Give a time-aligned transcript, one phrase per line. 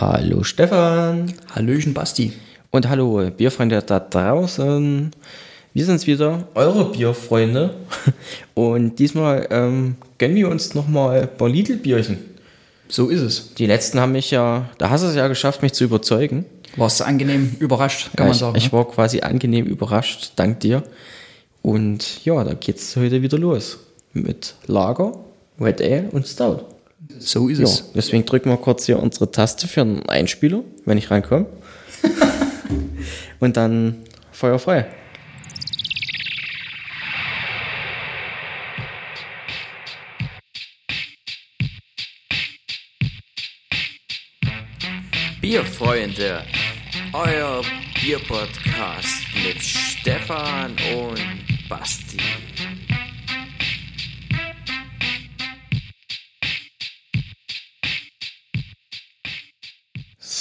[0.00, 1.32] Hallo Stefan.
[1.50, 2.32] Hallöchen Basti.
[2.70, 5.10] Und hallo Bierfreunde da draußen.
[5.74, 7.74] Wir sind's wieder, eure Bierfreunde.
[8.54, 12.16] Und diesmal ähm, gönnen wir uns nochmal ein paar Lidl-Bierchen.
[12.88, 13.54] So ist es.
[13.54, 16.44] Die letzten haben mich ja, da hast du es ja geschafft, mich zu überzeugen.
[16.76, 18.56] Warst du angenehm überrascht, kann ja, man ich, sagen.
[18.56, 18.72] Ich ne?
[18.78, 20.84] war quasi angenehm überrascht, dank dir.
[21.60, 23.78] Und ja, da geht's heute wieder los.
[24.12, 25.18] Mit Lager,
[25.60, 26.77] Red Ale und Stout.
[27.18, 27.92] So ist Ja, es.
[27.94, 31.46] deswegen drücken wir kurz hier unsere Taste für einen Einspieler, wenn ich reinkomme.
[33.40, 33.96] und dann
[34.32, 34.86] Feuer frei.
[45.40, 46.42] Bierfreunde,
[47.12, 47.62] euer
[48.00, 52.18] Bierpodcast mit Stefan und Basti.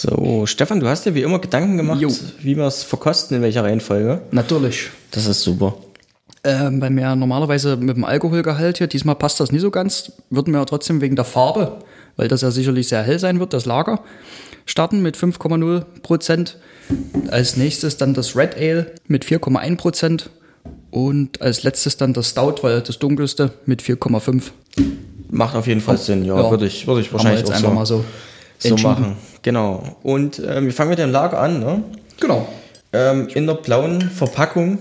[0.01, 2.09] So, Stefan, du hast dir wie immer Gedanken gemacht, Jo.
[2.41, 4.22] wie wir es verkosten, in welcher Reihenfolge.
[4.31, 4.91] Natürlich.
[5.11, 5.75] Das ist super.
[6.44, 10.53] Ähm, weil wir normalerweise mit dem Alkoholgehalt hier, diesmal passt das nicht so ganz, würden
[10.53, 11.77] wir ja trotzdem wegen der Farbe,
[12.16, 14.02] weil das ja sicherlich sehr hell sein wird, das Lager,
[14.66, 16.57] starten mit 5,0 Prozent.
[17.31, 20.29] Als nächstes dann das Red Ale mit 4,1 Prozent.
[20.91, 24.44] Und als letztes dann das Stout, weil das dunkelste mit 4,5.
[25.29, 26.50] Macht auf jeden Fall Sinn, ja, Ja.
[26.50, 28.05] würde ich, würde ich wahrscheinlich jetzt auch einfach so, mal so,
[28.58, 29.17] so machen.
[29.41, 29.97] Genau.
[30.03, 31.83] Und ähm, wir fangen mit dem Lager an, ne?
[32.19, 32.47] Genau.
[32.94, 34.80] Ähm, in der blauen Verpackung.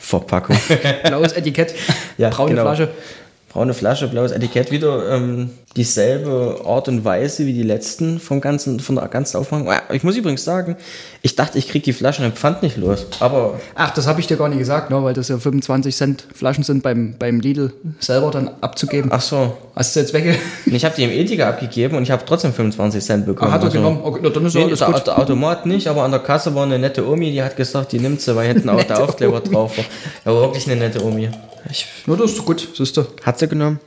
[0.00, 0.56] Verpackung.
[1.04, 1.74] Blaues Etikett,
[2.18, 2.62] Ja, braune genau.
[2.62, 2.90] Flasche.
[3.54, 8.80] Braune Flasche, blaues Etikett, wieder ähm, dieselbe Art und Weise wie die letzten vom ganzen,
[8.80, 9.70] von der ganzen Aufmachung.
[9.70, 10.74] Ah, Ich muss übrigens sagen,
[11.22, 13.06] ich dachte, ich krieg die Flaschen im Pfand nicht los.
[13.20, 16.26] Aber Ach, das habe ich dir gar nicht gesagt, ne, weil das ja 25 Cent
[16.34, 19.12] Flaschen sind beim, beim Lidl selber dann abzugeben.
[19.12, 20.34] ach so, Hast du jetzt wegge...
[20.66, 23.50] ich habe die im Edeka abgegeben und ich habe trotzdem 25 Cent bekommen.
[23.52, 24.00] Ach, hat er Also- genommen?
[24.02, 25.06] Okay, na, dann ist Nee, alles der, gut.
[25.06, 28.00] der Automat nicht, aber an der Kasse war eine nette Omi, die hat gesagt, die
[28.00, 29.84] nimmt sie, weil hinten auch der Aufkleber drauf war.
[30.24, 31.28] Ja, war wirklich eine nette Omi.
[31.70, 33.06] Ich, Na, das ist gut, siehst du.
[33.24, 33.80] hat sie genommen.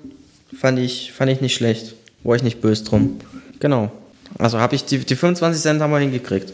[0.59, 1.95] Fand ich, fand ich nicht schlecht.
[2.23, 3.17] War ich nicht böse drum.
[3.59, 3.91] Genau.
[4.37, 6.53] Also habe ich die, die 25 Cent haben wir hingekriegt.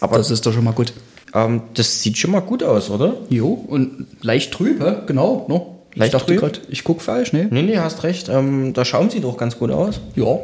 [0.00, 0.92] Aber Das ist doch schon mal gut.
[1.34, 3.14] ähm, das sieht schon mal gut aus, oder?
[3.28, 4.96] Jo, und leicht trüb, hä?
[5.06, 5.60] genau, ne?
[5.94, 7.48] Leicht ich dachte grad, ich guck falsch, ne?
[7.50, 8.28] Nee, nee, hast recht.
[8.28, 10.00] Ähm, der Schaum sieht auch ganz gut aus.
[10.14, 10.38] Ja.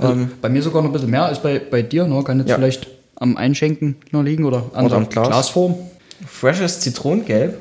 [0.00, 2.22] Also bei mir sogar noch ein bisschen mehr als bei, bei dir, ne?
[2.24, 2.56] Kann jetzt Ja.
[2.56, 5.28] vielleicht am Einschenken noch liegen oder an Oder der am Glas.
[5.28, 5.74] Glasform.
[6.26, 7.56] Freshes Zitronengelb.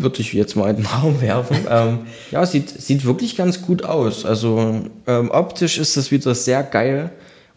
[0.00, 1.58] Würde ich jetzt mal in den Raum werfen.
[1.68, 1.98] ähm,
[2.30, 4.24] ja, sieht, sieht wirklich ganz gut aus.
[4.24, 7.10] Also ähm, optisch ist das wieder sehr geil.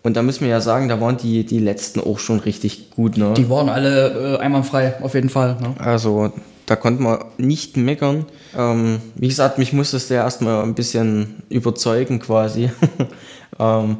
[0.04, 3.18] Und da müssen wir ja sagen, da waren die, die letzten auch schon richtig gut.
[3.18, 3.34] Ne?
[3.38, 5.58] Die waren alle äh, einwandfrei, auf jeden Fall.
[5.62, 5.76] Ne?
[5.78, 6.32] Also
[6.66, 8.26] da konnte man nicht meckern.
[8.58, 12.72] Ähm, wie gesagt, mich musste es ja erstmal ein bisschen überzeugen quasi.
[13.60, 13.98] ähm,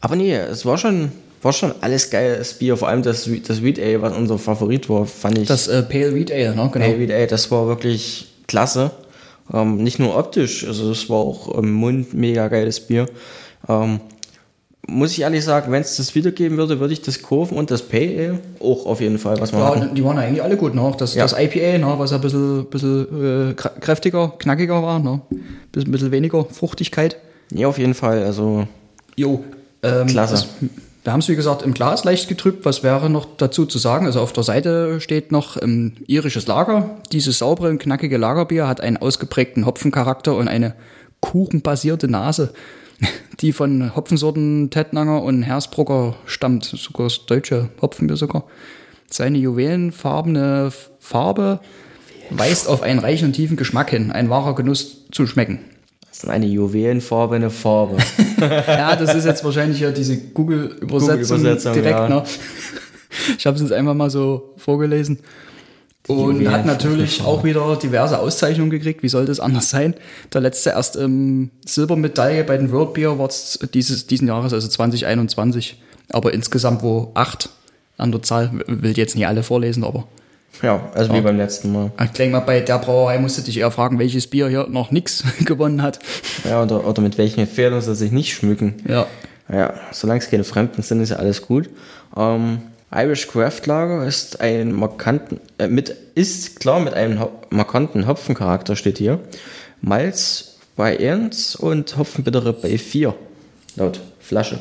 [0.00, 1.12] aber nee, es war schon,
[1.46, 2.76] war schon alles geiles Bier.
[2.76, 5.48] Vor allem das, das Wheat Ale, was unser Favorit war, fand ich.
[5.48, 6.68] Das äh, Pale Wheat Ale, ne?
[6.72, 6.84] Genau.
[6.84, 8.90] Hey, Wheat Ale, das war wirklich klasse.
[9.54, 13.06] Ähm, nicht nur optisch, also es war auch im Mund mega geiles Bier.
[13.68, 14.00] Ähm,
[14.88, 17.82] muss ich ehrlich sagen, wenn es das wiedergeben würde, würde ich das kaufen und das
[17.82, 19.50] Pale Ale auch auf jeden Fall, was.
[19.50, 20.92] Ja, die waren eigentlich alle gut, ne?
[20.98, 21.24] Das, Ja.
[21.24, 21.94] das IPA, ne?
[21.96, 25.20] was ein bisschen, bisschen äh, kr- kräftiger, knackiger war, ne?
[25.72, 27.16] Bisschen, bisschen weniger Fruchtigkeit.
[27.52, 28.22] Ja, auf jeden Fall.
[28.24, 28.66] Also
[29.16, 29.42] Jo.
[29.82, 30.34] Ähm, Klasse.
[30.34, 30.46] Das,
[31.06, 32.64] wir haben es, wie gesagt, im Glas leicht getrübt.
[32.64, 34.06] Was wäre noch dazu zu sagen?
[34.06, 36.96] Also auf der Seite steht noch ähm, irisches Lager.
[37.12, 40.74] Dieses saubere und knackige Lagerbier hat einen ausgeprägten Hopfencharakter und eine
[41.20, 42.52] kuchenbasierte Nase,
[43.40, 46.64] die von Hopfensorten Tettnanger und Hersbrucker stammt.
[46.64, 48.42] Sogar das deutsche Hopfenbier sogar.
[49.08, 51.60] Seine juwelenfarbene Farbe
[52.30, 54.10] weist auf einen reichen und tiefen Geschmack hin.
[54.10, 55.60] Ein wahrer Genuss zu schmecken.
[56.16, 57.96] Das ist eine juwelenfarbene Farbe.
[58.40, 61.98] Ja, das ist jetzt wahrscheinlich ja diese Google-Übersetzung Google-Übersetzung, direkt.
[61.98, 62.08] ja.
[62.08, 62.22] Ne?
[63.38, 65.18] Ich habe es jetzt einfach mal so vorgelesen.
[66.06, 69.02] Und Juwelen- hat natürlich auch wieder diverse Auszeichnungen gekriegt.
[69.02, 69.94] Wie soll das anders sein?
[70.32, 75.80] Der letzte erst ähm, Silbermedaille bei den World Beer Awards dieses diesen Jahres, also 2021.
[76.10, 77.48] Aber insgesamt wo acht
[77.96, 78.50] an der Zahl.
[78.66, 80.06] Will jetzt nicht alle vorlesen, aber
[80.62, 81.90] ja, also wie beim letzten Mal.
[82.02, 85.24] ich denke mal, bei der Brauerei musste dich eher fragen, welches Bier hier noch nichts
[85.44, 85.98] gewonnen hat.
[86.44, 88.74] Ja, oder, oder mit welchen Empfehlungen soll sich nicht schmücken.
[88.88, 89.06] Ja.
[89.52, 91.70] Ja, solange es keine Fremden sind, ist ja alles gut.
[92.16, 92.58] Ähm,
[92.92, 98.76] Irish Craft Lager ist ein markanten, äh, mit, ist klar mit einem ho markanten Hopfencharakter
[98.76, 99.20] steht hier.
[99.82, 103.14] Malz bei 1 und Hopfenbittere bei 4.
[103.76, 104.58] Laut Flasche.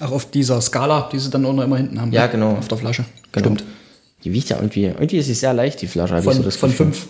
[0.00, 2.12] Auch auf dieser Skala, die sie dann auch noch immer hinten haben.
[2.12, 2.32] Ja, ne?
[2.32, 2.52] genau.
[2.52, 3.04] Auf der Flasche.
[3.32, 3.46] Genau.
[3.46, 3.64] Stimmt.
[4.24, 6.72] Die wiegt ja irgendwie, irgendwie ist sie sehr leicht, die Flasche, ich so Von, von
[6.72, 7.06] fünf.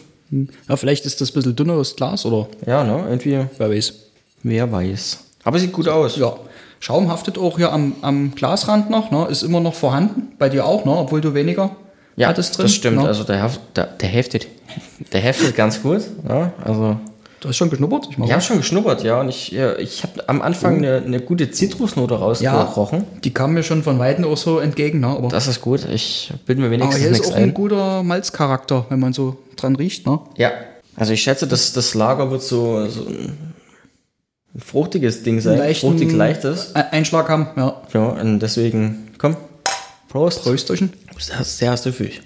[0.69, 3.95] Ja, vielleicht ist das ein bisschen dünneres Glas oder Ja, ne, irgendwie, wer weiß.
[4.43, 5.19] wer weiß.
[5.45, 6.17] Aber sieht gut aus.
[6.17, 6.37] Ja.
[6.81, 9.27] Schaum haftet auch hier am, am Glasrand noch, ne?
[9.31, 10.33] ist immer noch vorhanden.
[10.39, 10.91] Bei dir auch, ne?
[10.97, 11.75] obwohl du weniger
[12.17, 12.65] Ja, hattest drin.
[12.65, 12.97] das stimmt.
[12.99, 13.07] Ne?
[13.07, 14.47] Also der, der, der heftet,
[15.13, 16.03] der heftet ganz gut.
[16.29, 16.99] Ja, also
[17.41, 18.09] du hast schon geschnuppert?
[18.11, 21.21] Ich, ich habe schon geschnuppert, ja, und ich, ja, ich habe am Anfang eine, eine
[21.21, 23.05] gute Zitrusnote ja, rausgerochen.
[23.25, 25.01] die kam mir schon von Weitem auch so entgegen.
[25.01, 25.09] Ne?
[25.09, 25.87] Aber, Das ist gut.
[25.93, 27.55] Ich bilde mir aber wenigstens hier ist auch ein ein.
[27.55, 30.07] guter Malzcharakter, wenn man so dran riecht.
[30.07, 30.19] Ne?
[30.37, 30.51] Ja,
[30.97, 33.37] also ich schätze, dass das Lager wird so, so ein,
[34.55, 36.75] ein fruchtiges Ding sein, Leichten fruchtig leichtes.
[36.75, 37.83] Ein- Einschlag haben, ja.
[37.93, 39.37] Ja, und deswegen, komm,
[40.09, 40.43] Prost.
[40.43, 40.93] Prösterchen.
[41.19, 42.23] Sehr, sehr süffig.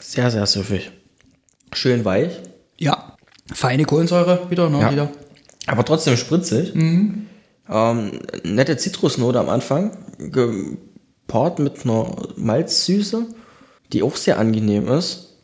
[0.00, 0.90] Sehr, sehr süffig.
[1.72, 2.30] Schön weich,
[2.78, 3.16] Ja,
[3.52, 4.68] feine Kohlensäure wieder.
[4.70, 4.80] Ne?
[4.80, 4.92] Ja.
[4.92, 5.10] Wieder.
[5.66, 6.74] aber trotzdem spritzig.
[6.74, 13.26] Ähm, nette Zitrusnote am Anfang, gepaart mit einer Malzsüße,
[13.92, 15.36] die auch sehr angenehm ist.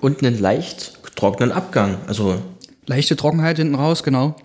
[0.00, 1.96] Und einen leicht trockenen Abgang.
[2.06, 2.36] Also,
[2.86, 4.36] Leichte Trockenheit hinten raus, genau.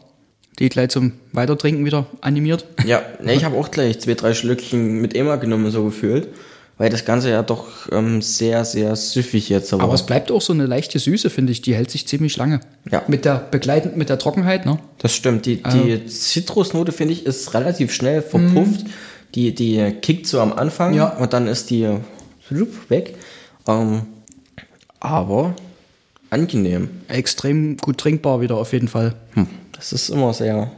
[0.60, 2.66] Die gleich zum Weitertrinken wieder animiert.
[2.86, 6.30] ja, ne, ich habe auch gleich zwei, drei Schlückchen mit Emma genommen, so gefühlt.
[6.80, 9.82] Weil das Ganze ja doch ähm, sehr, sehr süffig jetzt war.
[9.82, 11.62] Aber es bleibt auch so eine leichte Süße, finde ich.
[11.62, 12.62] Die hält sich ziemlich lange.
[12.90, 13.04] Ja.
[13.08, 14.80] Mit der begleitend mit der Trockenheit, ne?
[14.98, 15.46] Das stimmt.
[15.46, 18.86] Die, die Zitrusnote, finde ich, ist relativ schnell verpufft.
[19.36, 21.10] Die, die kickt so am Anfang Ja.
[21.18, 21.86] und dann ist die
[22.88, 23.16] weg.
[23.68, 24.04] Ähm,
[25.02, 25.56] aber
[26.30, 26.90] angenehm.
[27.10, 29.16] Extrem gut trinkbar wieder auf jeden Fall.
[29.34, 29.48] Hm.
[29.74, 30.72] Das ist immer sehr,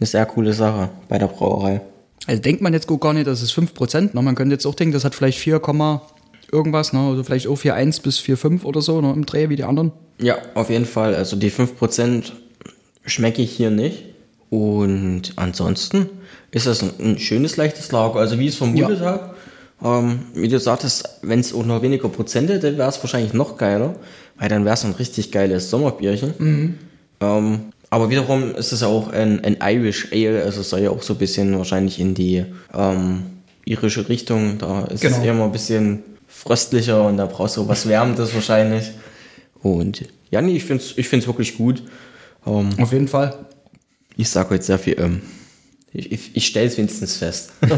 [0.00, 1.80] eine sehr coole Sache bei der Brauerei.
[2.26, 4.14] Also denkt man jetzt gar nicht, das ist 5%.
[4.14, 4.22] Ne?
[4.22, 6.02] Man könnte jetzt auch denken, das hat vielleicht 4, Komma
[6.52, 7.00] irgendwas, ne?
[7.00, 9.12] also vielleicht auch 4,1 bis 4,5 oder so ne?
[9.12, 9.92] im Dreh wie die anderen.
[10.20, 11.14] Ja, auf jeden Fall.
[11.14, 12.32] Also die 5%
[13.04, 14.04] schmecke ich hier nicht.
[14.50, 16.08] Und ansonsten
[16.52, 18.20] ist es ein, ein schönes, leichtes Lager.
[18.20, 19.06] Also wie ich es vermutet Ja.
[19.06, 19.34] habe.
[19.84, 23.56] Ähm, wie du sagtest, wenn es auch noch weniger Prozent hätte, wäre es wahrscheinlich noch
[23.58, 23.96] geiler.
[24.38, 26.78] Weil dann wäre es ein richtig geiles Sommerbierchen.
[27.20, 27.58] Ähm,
[27.90, 30.42] aber wiederum ist es auch ein, ein Irish Ale.
[30.42, 32.44] Also es soll ja auch so ein bisschen wahrscheinlich in die
[32.74, 33.22] ähm,
[33.64, 34.58] irische Richtung.
[34.58, 35.16] Da ist Genau.
[35.18, 38.90] es eher mal ein bisschen fröstlicher und da brauchst du was Wärmendes wahrscheinlich.
[39.62, 41.82] Und ja, nee, ich finde es ich find's wirklich gut.
[42.46, 43.34] Ähm, Auf jeden Fall.
[44.16, 45.22] ich sage heute sehr viel, ähm,
[45.92, 47.52] ich, ich, ich stelle es wenigstens fest.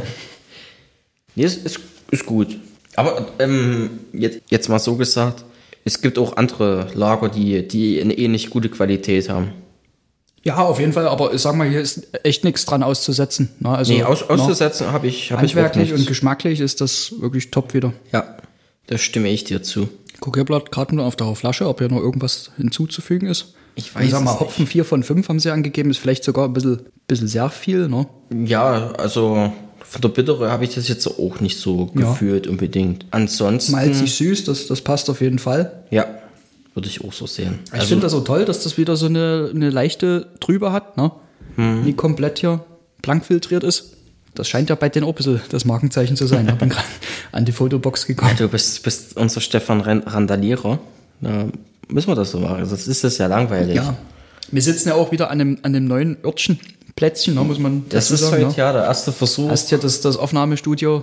[1.35, 1.79] nee, es ist,
[2.11, 2.59] ist gut.
[2.97, 5.45] Aber ähm, jetzt, jetzt mal so gesagt,
[5.85, 9.53] es gibt auch andere Lager, die, die eine ähnlich gute Qualität haben.
[10.45, 13.51] Ja, auf jeden Fall, aber ich sag mal, hier ist echt nichts dran auszusetzen.
[13.61, 13.71] Ne?
[13.71, 14.31] Also, Nee, aus, ne?
[14.31, 16.09] auszusetzen habe ich, hab ich Handwerklich und nichts.
[16.09, 17.93] geschmacklich ist das wirklich top wieder.
[18.13, 18.37] Ja,
[18.87, 19.89] da stimme ich dir zu.
[20.21, 23.55] Guck hier blatt gerade nur auf der Flasche, ob hier noch irgendwas hinzuzufügen ist.
[23.75, 26.53] Ich weiß sag mal, Hopfen 4 von 5 haben sie angegeben, ist vielleicht sogar ein
[26.53, 28.07] bisschen, bisschen sehr viel, ne?
[28.45, 29.53] Ja, also
[29.85, 32.11] von der Bittere habe ich das jetzt auch nicht so Ja.
[32.11, 33.07] gefühlt unbedingt.
[33.13, 35.85] Ansonsten, Malzig süß, das, das passt auf jeden Fall.
[35.91, 36.07] ja,
[36.79, 37.59] würde ich auch so sehen.
[37.77, 41.11] Ich finde das so toll, dass das wieder so eine, eine leichte Trübe hat, ne?
[41.57, 41.83] Mhm.
[41.83, 42.65] Nie komplett hier
[43.03, 43.95] blank filtriert ist.
[44.37, 45.17] Das scheint ja bei denen auch
[45.51, 46.49] das Markenzeichen zu sein.
[46.49, 46.85] Ich bin gerade
[47.33, 48.37] an die Fotobox gekommen.
[48.39, 50.79] Du bist, bist unser Stefan Randalierer.
[51.21, 51.47] Da
[51.89, 53.75] müssen wir das so machen, sonst ist das ja langweilig.
[53.75, 53.97] Ja.
[54.53, 56.61] Wir sitzen ja auch wieder an dem, an dem neuen Örtchen,
[56.95, 58.45] Plätzchen, ne, muss man Das ist sagen.
[58.45, 58.55] heute ne?
[58.57, 61.03] ja der erste Versuch, Hast hier das, das Aufnahmestudio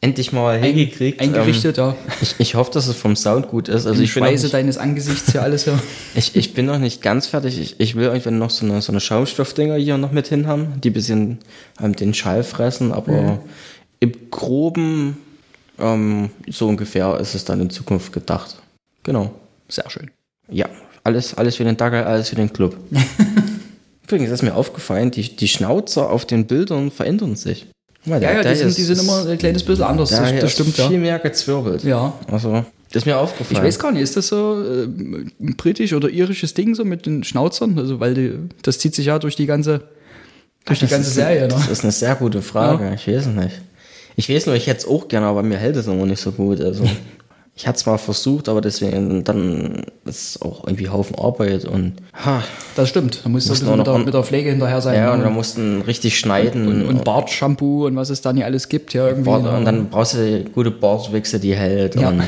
[0.00, 1.20] endlich mal hingekriegt.
[1.20, 1.90] eingerichtet, ja.
[1.90, 3.86] Ähm, ich, ich hoffe, dass es vom Sound gut ist.
[3.86, 5.78] Also ich Schweiße nicht, deines Angesichts hier alles, ja.
[6.14, 7.60] ich, ich bin noch nicht ganz fertig.
[7.60, 10.80] Ich, ich will irgendwann noch so eine, so eine Schaumstoffdinger hier noch mit hin haben,
[10.80, 11.38] die ein bisschen
[11.82, 13.40] ähm, den Schall fressen, aber
[14.00, 15.18] im Groben
[15.78, 18.56] ähm, so ungefähr ist es dann in Zukunft gedacht.
[19.02, 19.34] Genau.
[19.68, 20.10] Sehr schön.
[20.48, 20.68] Ja,
[21.04, 22.76] alles, alles für den Dackel, alles für den Club.
[24.04, 27.66] Übrigens ist mir aufgefallen, die, die Schnauzer auf den Bildern verändern sich.
[28.04, 30.08] Mal, Ja, ja, die sind, die sind immer ein kleines bisschen anders.
[30.10, 30.88] der Das, das stimmt, ja.
[30.88, 31.84] viel mehr gezwirbelt.
[31.84, 32.12] Ja.
[32.30, 33.64] Also, das ist mir Ich aufgefallen.
[33.64, 37.24] weiß gar nicht, ist das so äh, ein britisch oder irisches Ding so mit den
[37.24, 37.78] Schnauzern?
[37.78, 39.82] Also, weil die, das zieht sich ja durch die ganze,
[40.64, 41.48] durch die Das ganze Serie, ne?
[41.48, 42.92] Das ist eine sehr gute Frage.
[42.94, 43.60] Ich weiß es nicht.
[44.16, 46.32] Ich weiß nur, ich hätte es auch gerne, aber mir hält es immer nicht so
[46.32, 46.60] gut.
[46.60, 46.84] Also,
[47.54, 51.94] ich hatte es mal versucht, aber deswegen, dann ist es auch irgendwie Haufen Arbeit und,
[52.14, 52.42] ha,
[52.74, 53.20] Das stimmt.
[53.22, 54.96] Da muss du auch mit noch der, mit der Pflege hinterher sein.
[54.96, 55.24] ja, und ne?
[55.24, 58.94] da mussten richtig schneiden und, und Bartshampoo und was es da nicht alles gibt.
[58.94, 59.58] Ja, irgendwie, Bart, ne?
[59.58, 61.96] und dann brauchst du gute Bartwichse, die hält.
[61.96, 62.08] Ja.
[62.08, 62.22] Und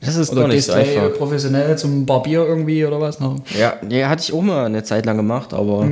[0.00, 1.12] das ist oder doch nicht so einfach.
[1.14, 3.18] professionell zum Barbier irgendwie oder was?
[3.18, 3.36] Ne?
[3.58, 5.88] Ja, nee, hatte ich auch mal eine Zeit lang gemacht, aber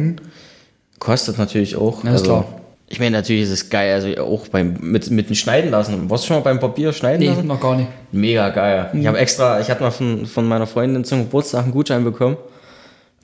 [1.01, 2.05] kostet natürlich auch.
[2.05, 2.09] Mhm.
[2.09, 2.45] Ja, ist klar.
[2.89, 6.09] Ich meine, natürlich ist es geil, also auch beim mit, mit dem Schneiden lassen.
[6.09, 7.47] Warst du schon mal beim Barbier schneiden Nee, lassen?
[7.49, 7.89] noch gar nicht.
[8.13, 8.91] Mega geil.
[8.93, 9.01] Mhm.
[9.01, 12.37] Ich habe extra, ich hatte mal von, von meiner Freundin zum Geburtstag einen Gutschein bekommen.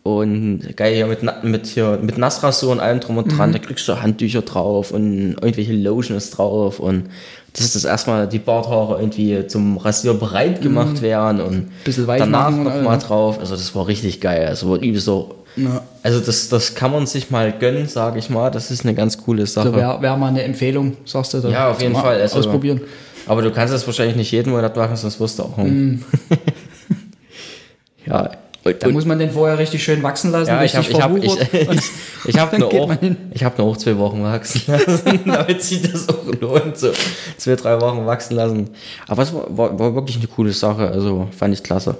[0.05, 3.37] Und geil hier mit, mit, hier, mit Nassrasur und allem drum und Mhm.
[3.37, 3.53] dran.
[3.53, 6.81] Da kriegst du Handtücher drauf und irgendwelche Lotions drauf.
[6.81, 7.05] Und
[7.53, 12.07] das ist das erstmal die Barthaare irgendwie zum Rasier bereit gemacht werden und Mhm.
[12.19, 13.03] Danach machen und noch all, mal ne?
[13.03, 13.39] drauf.
[13.39, 14.49] Also das war richtig geil.
[14.49, 15.83] Also war übel so Ja.
[16.03, 18.51] Also das, das kann man sich mal gönnen, sage ich mal.
[18.51, 19.69] Das ist eine ganz coole Sache.
[19.69, 21.49] Also wäre wär mal eine Empfehlung, sagst du da.
[21.49, 22.21] Ja, auf jeden Fall.
[22.21, 22.81] Also- ausprobieren.
[23.27, 26.01] Aber du kannst das wahrscheinlich nicht jeden Monat machen, sonst wirst du auch hungrig.
[28.07, 28.31] ja.
[28.65, 31.17] Und, Da muss man den vorher richtig schön wachsen lassen, ja, ich habe ich hab,
[31.17, 31.91] ich, ich,
[32.27, 32.93] ich hab nur, auch,
[33.33, 36.79] ich hab nur auch zwei Wochen wachsen lassen, damit sich das auch lohnt.
[36.79, 36.93] So
[37.39, 38.71] zwei, drei Wochen wachsen lassen.
[39.09, 40.89] Aber es war, war, war wirklich eine coole Sache.
[40.89, 41.97] Also fand ich klasse.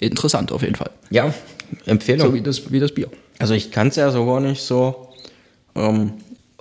[0.00, 0.90] Interessant auf jeden Fall.
[1.10, 1.32] Ja,
[1.86, 2.28] Empfehlung.
[2.28, 3.08] So wie das, wie das Bier.
[3.38, 5.08] Also ich kann es ja so gar nicht so.
[5.74, 6.12] Ähm,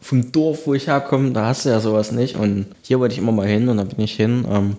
[0.01, 2.35] vom Dorf, wo ich herkomme, da hast du ja sowas nicht.
[2.37, 4.45] Und hier wollte ich immer mal hin und da bin ich hin.
[4.49, 4.77] Ähm,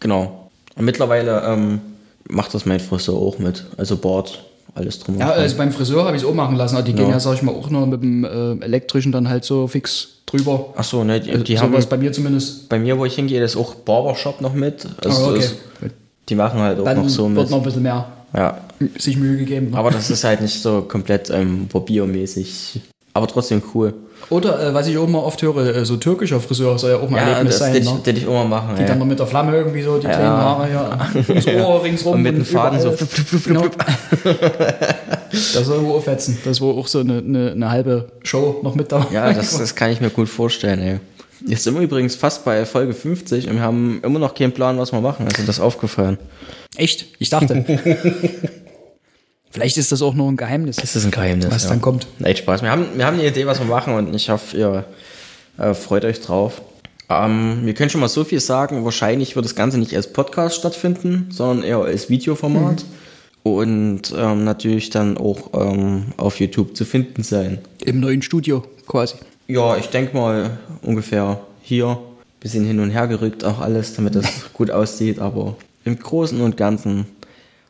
[0.00, 0.50] genau.
[0.76, 1.80] Und mittlerweile ähm,
[2.28, 3.64] macht das mein Friseur auch mit.
[3.76, 4.42] Also Bord,
[4.74, 5.18] alles drum.
[5.18, 6.74] Ja, also beim Friseur habe ich es auch machen lassen.
[6.76, 7.12] aber Die gehen Ja.
[7.12, 10.72] ja, sag ich mal, auch nur mit dem äh, elektrischen dann halt so fix drüber.
[10.76, 12.68] Ach so, ne, die, Also die haben sowas bei mir zumindest.
[12.68, 14.84] bei mir, wo ich hingehe, ist auch Barbershop noch mit.
[15.04, 15.38] Also Ah, okay.
[15.38, 15.54] ist,
[16.28, 17.50] die machen halt auch Dann noch so wird mit.
[17.50, 18.58] noch ein bisschen mehr Ja,
[18.98, 19.74] sich Mühe gegeben.
[19.74, 22.80] aber das ist halt nicht so komplett ähm, Barbiermäßig.
[23.16, 23.94] Aber trotzdem cool.
[24.30, 27.08] Oder äh, was ich auch mal oft höre, äh, so türkischer Friseur soll ja auch
[27.08, 27.72] mal Ja, Erlebnis das sein.
[27.74, 27.92] hätte Ne?
[27.98, 28.74] ich, das ich immer machen.
[28.76, 28.88] Die ja.
[28.88, 32.14] dann noch mit der Flamme irgendwie so die kleinen Haare hier ins Ohr ringsrum.
[32.14, 33.06] Und mit dem Faden so überall.
[33.06, 33.86] flup, flup, flup, flup,
[34.22, 34.34] Genau.
[35.32, 36.38] Das soll wohl auffetzen.
[36.44, 39.06] Das war auch so eine, eine, eine halbe Show noch mit da.
[39.12, 41.00] Ja, das, das kann ich mir gut vorstellen, ey.
[41.46, 44.78] Jetzt sind wir übrigens fast bei Folge 50 und wir haben immer noch keinen Plan,
[44.78, 45.26] was wir machen.
[45.26, 46.18] Also das aufgefallen.
[46.76, 47.06] Echt?
[47.18, 47.64] Ich dachte.
[49.50, 50.76] Vielleicht ist das auch nur ein Geheimnis.
[50.76, 51.50] Das ist ein Geheimnis.
[51.50, 51.70] Was ja.
[51.70, 52.06] dann kommt.
[52.22, 52.62] Echt Spaß.
[52.62, 54.84] Wir haben, wir haben eine Idee, was wir machen und ich hoffe, ihr
[55.58, 56.62] äh, freut euch drauf.
[57.08, 58.84] Ähm, wir können schon mal so viel sagen.
[58.84, 62.84] Wahrscheinlich wird das Ganze nicht als Podcast stattfinden, sondern eher als Videoformat.
[63.42, 67.58] Und ähm, natürlich dann auch ähm, auf YouTube zu finden sein.
[67.84, 69.16] Im neuen Studio quasi.
[69.46, 71.98] Ja, ich denke mal ungefähr hier.
[72.40, 75.18] Bisschen hin und her gerückt auch alles, damit das gut aussieht.
[75.18, 77.06] Aber im Großen und Ganzen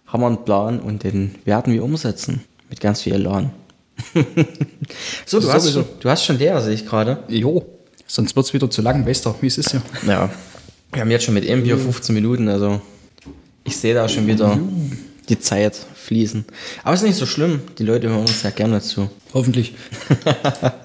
[0.06, 2.44] haben wir einen Plan und den werden wir umsetzen.
[2.70, 3.50] Mit ganz viel Elan.
[5.26, 7.18] so, du hast, schon, du hast schon der, sehe ich gerade.
[7.28, 7.64] Jo.
[8.06, 9.82] Sonst wird es wieder zu lang, weißt du, wie es ist ja.
[10.06, 10.30] Ja.
[10.92, 12.80] Wir haben jetzt schon mit einem Bier 15 Minuten, also
[13.64, 14.58] ich sehe da schon wieder
[15.28, 16.44] die Zeit fließen.
[16.82, 17.62] Aber ist nicht so schlimm.
[17.78, 19.08] Die Leute hören uns ja gerne zu.
[19.32, 19.74] Hoffentlich.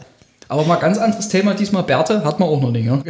[0.50, 1.84] Aber mal ganz anderes Thema diesmal.
[1.84, 3.02] Bärte hat man auch noch nicht, ne?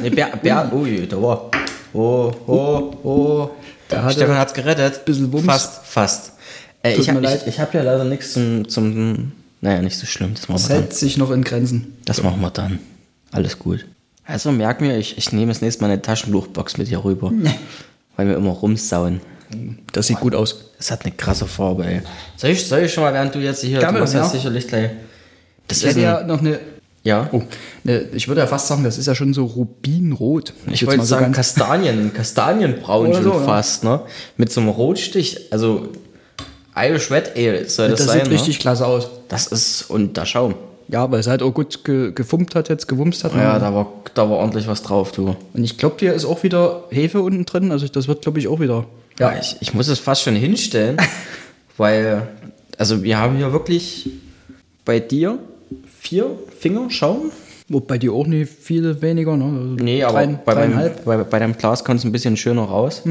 [0.00, 1.50] Nee, Bär, Bär, ui, da war.
[1.92, 3.50] Oh, oh, oh.
[3.88, 5.04] Da hat Stefan hat's gerettet.
[5.04, 5.44] bisschen Wumms.
[5.44, 6.32] Fast, fast.
[6.82, 7.46] Äh, Tut ich habe mir ich, leid.
[7.48, 9.32] ich hab ja leider nichts zum, zum.
[9.60, 10.34] Naja, nicht so schlimm.
[10.34, 10.82] Das machen Es wir dann.
[10.84, 11.96] hält sich noch in Grenzen.
[12.04, 12.78] Das machen wir dann.
[13.32, 13.86] Alles gut.
[14.24, 17.32] Also merk mir, ich, ich nehme das nächste Mal eine Taschentuchbox mit hier rüber.
[18.16, 19.20] Weil wir immer rumsauen.
[19.92, 20.70] Das sieht gut aus.
[20.78, 22.02] Das hat eine krasse Farbe, ey.
[22.36, 23.78] Soll ich, soll ich schon mal, während du jetzt hier.
[23.80, 24.24] Gerne, du ja.
[24.28, 24.90] sicherlich gleich.
[25.68, 26.58] Das Ich ist hätte ja noch eine.
[27.04, 27.28] Ja.
[27.32, 27.42] Oh,
[27.84, 30.54] ne, ich würde ja fast sagen, das ist ja schon so rubinrot.
[30.72, 33.40] Ich wollte mal so sagen Kastanien, Kastanienbraun schon so, ja.
[33.40, 34.00] fast, ne?
[34.38, 35.88] Mit so einem Rotstich, also
[36.74, 39.04] Irish Red Ale soll das, das sein, sieht richtig klasse aus.
[39.04, 39.10] Ne?
[39.28, 40.54] Das ist, und der Schaum.
[40.88, 43.34] Ja, weil es halt auch gut ge gefummt hat, jetzt gewumst hat.
[43.34, 45.36] Ja, da war, da war ordentlich was drauf, du.
[45.52, 47.70] Und ich glaube, hier ist auch wieder Hefe unten drin.
[47.70, 48.86] Also das wird, glaube ich, auch wieder.
[49.18, 50.96] Ja, ich, ich muss es fast schon hinstellen,
[51.76, 52.28] weil,
[52.78, 54.10] also wir haben hier wirklich
[54.84, 55.38] bei dir
[56.04, 57.32] vier Finger Schaum.
[57.68, 59.44] Wo bei dir auch nicht viel weniger, ne?
[59.44, 62.64] Also Nee, aber drei, bei, meinem, bei, bei deinem Glas kommt es ein bisschen schöner
[62.64, 63.02] raus.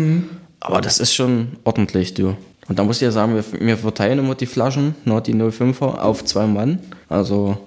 [0.60, 2.36] Aber das ist schon ordentlich, du.
[2.70, 6.00] Und da muss ich ja sagen, wir, wir verteilen immer die Flaschen, ne, die 05er,
[6.00, 6.80] auf zwei Mann.
[7.10, 7.58] Also,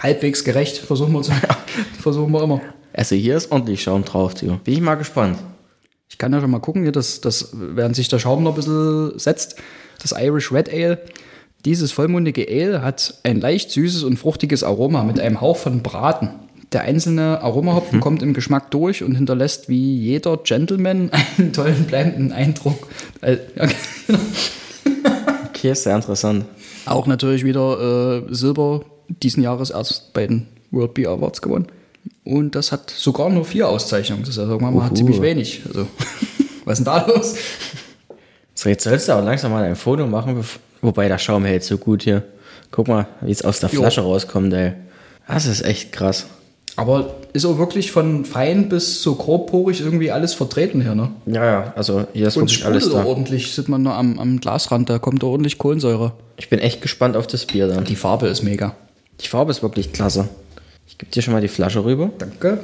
[0.00, 1.32] Halbwegs gerecht, versuchen wir, zu,
[2.00, 2.60] versuchen wir immer.
[2.92, 4.56] also hier ist ordentlich Schaum drauf, du.
[4.58, 5.38] Bin ich mal gespannt.
[6.08, 8.56] Ich kann ja schon mal gucken, hier, dass, dass, während sich der Schaum noch ein
[8.56, 9.56] bisschen setzt,
[10.00, 10.98] das Irish Red Ale,
[11.64, 16.30] dieses vollmundige Ale hat ein leicht süßes und fruchtiges Aroma mit einem Hauch von Braten.
[16.72, 22.32] Der einzelne Aromahopfen kommt im Geschmack durch und hinterlässt wie jeder Gentleman einen tollen bleibenden
[22.32, 22.88] Eindruck.
[23.20, 23.74] Äh, okay.
[25.70, 26.44] Ist sehr interessant.
[26.84, 31.66] Auch natürlich wieder äh, Silber diesen Jahres erst bei den World Beer Awards gewonnen.
[32.24, 34.22] Und das hat sogar nur vier Auszeichnungen.
[34.22, 35.62] Das ist ja wir mal ziemlich wenig.
[35.66, 35.86] Also,
[36.64, 37.34] was ist denn da los?
[38.54, 40.44] So, jetzt sollst du aber langsam mal ein Foto machen,
[40.86, 42.22] wobei der Schaum hält so gut hier.
[42.70, 43.80] Guck mal, wie es aus der Jo.
[43.80, 44.72] Flasche rauskommt, ey.
[45.28, 46.26] Das ist echt krass.
[46.76, 51.10] Aber ist auch wirklich von fein bis so grobporig irgendwie alles vertreten hier, ne?
[51.24, 53.04] Ja, ja, also hier ist Und wirklich alles da.
[53.04, 56.12] ordentlich, sieht man nur am, am Glasrand, da kommt da ordentlich Kohlensäure.
[56.36, 57.84] Ich bin echt gespannt auf das Bier dann.
[57.84, 58.74] Die Farbe ist mega.
[59.22, 60.28] Die Farbe ist wirklich klasse.
[60.86, 62.10] Ich gebe dir schon mal die Flasche rüber.
[62.18, 62.58] Danke.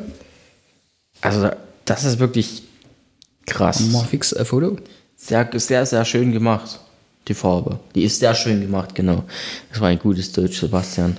[1.22, 1.48] Also,
[1.86, 2.64] das ist wirklich
[3.46, 3.80] krass.
[3.92, 4.76] Mal fix ein Foto.
[5.16, 6.80] Sehr, sehr, sehr schön gemacht.
[7.28, 7.78] Die Farbe.
[7.94, 9.24] Die ist sehr schön gemacht, genau.
[9.70, 11.16] Das war ein gutes Deutsch, Sebastian.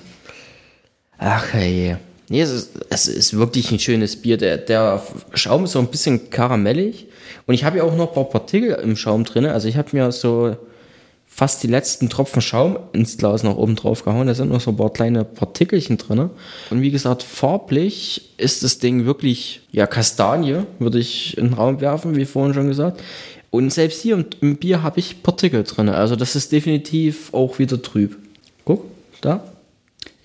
[1.17, 1.95] Ach, hey.
[2.29, 4.37] Nee, es ist, es ist wirklich ein schönes Bier.
[4.37, 5.01] Der, der
[5.33, 7.07] Schaum ist so ein bisschen karamellig.
[7.45, 9.45] Und ich habe ja auch noch ein paar Partikel im Schaum drin.
[9.45, 10.55] Also ich habe mir so
[11.27, 14.27] fast die letzten Tropfen Schaum ins Glas noch oben drauf gehauen.
[14.27, 16.29] Da sind noch so ein paar kleine Partikelchen drin.
[16.69, 21.81] Und wie gesagt, farblich ist das Ding wirklich, ja, Kastanie, würde ich in den Raum
[21.81, 23.01] werfen, wie vorhin schon gesagt.
[23.53, 25.87] Und selbst hier im, im Bier habe ich Partikel drin.
[25.87, 28.17] Also das ist definitiv auch wieder trüb.
[28.65, 28.83] Guck,
[29.21, 29.43] da.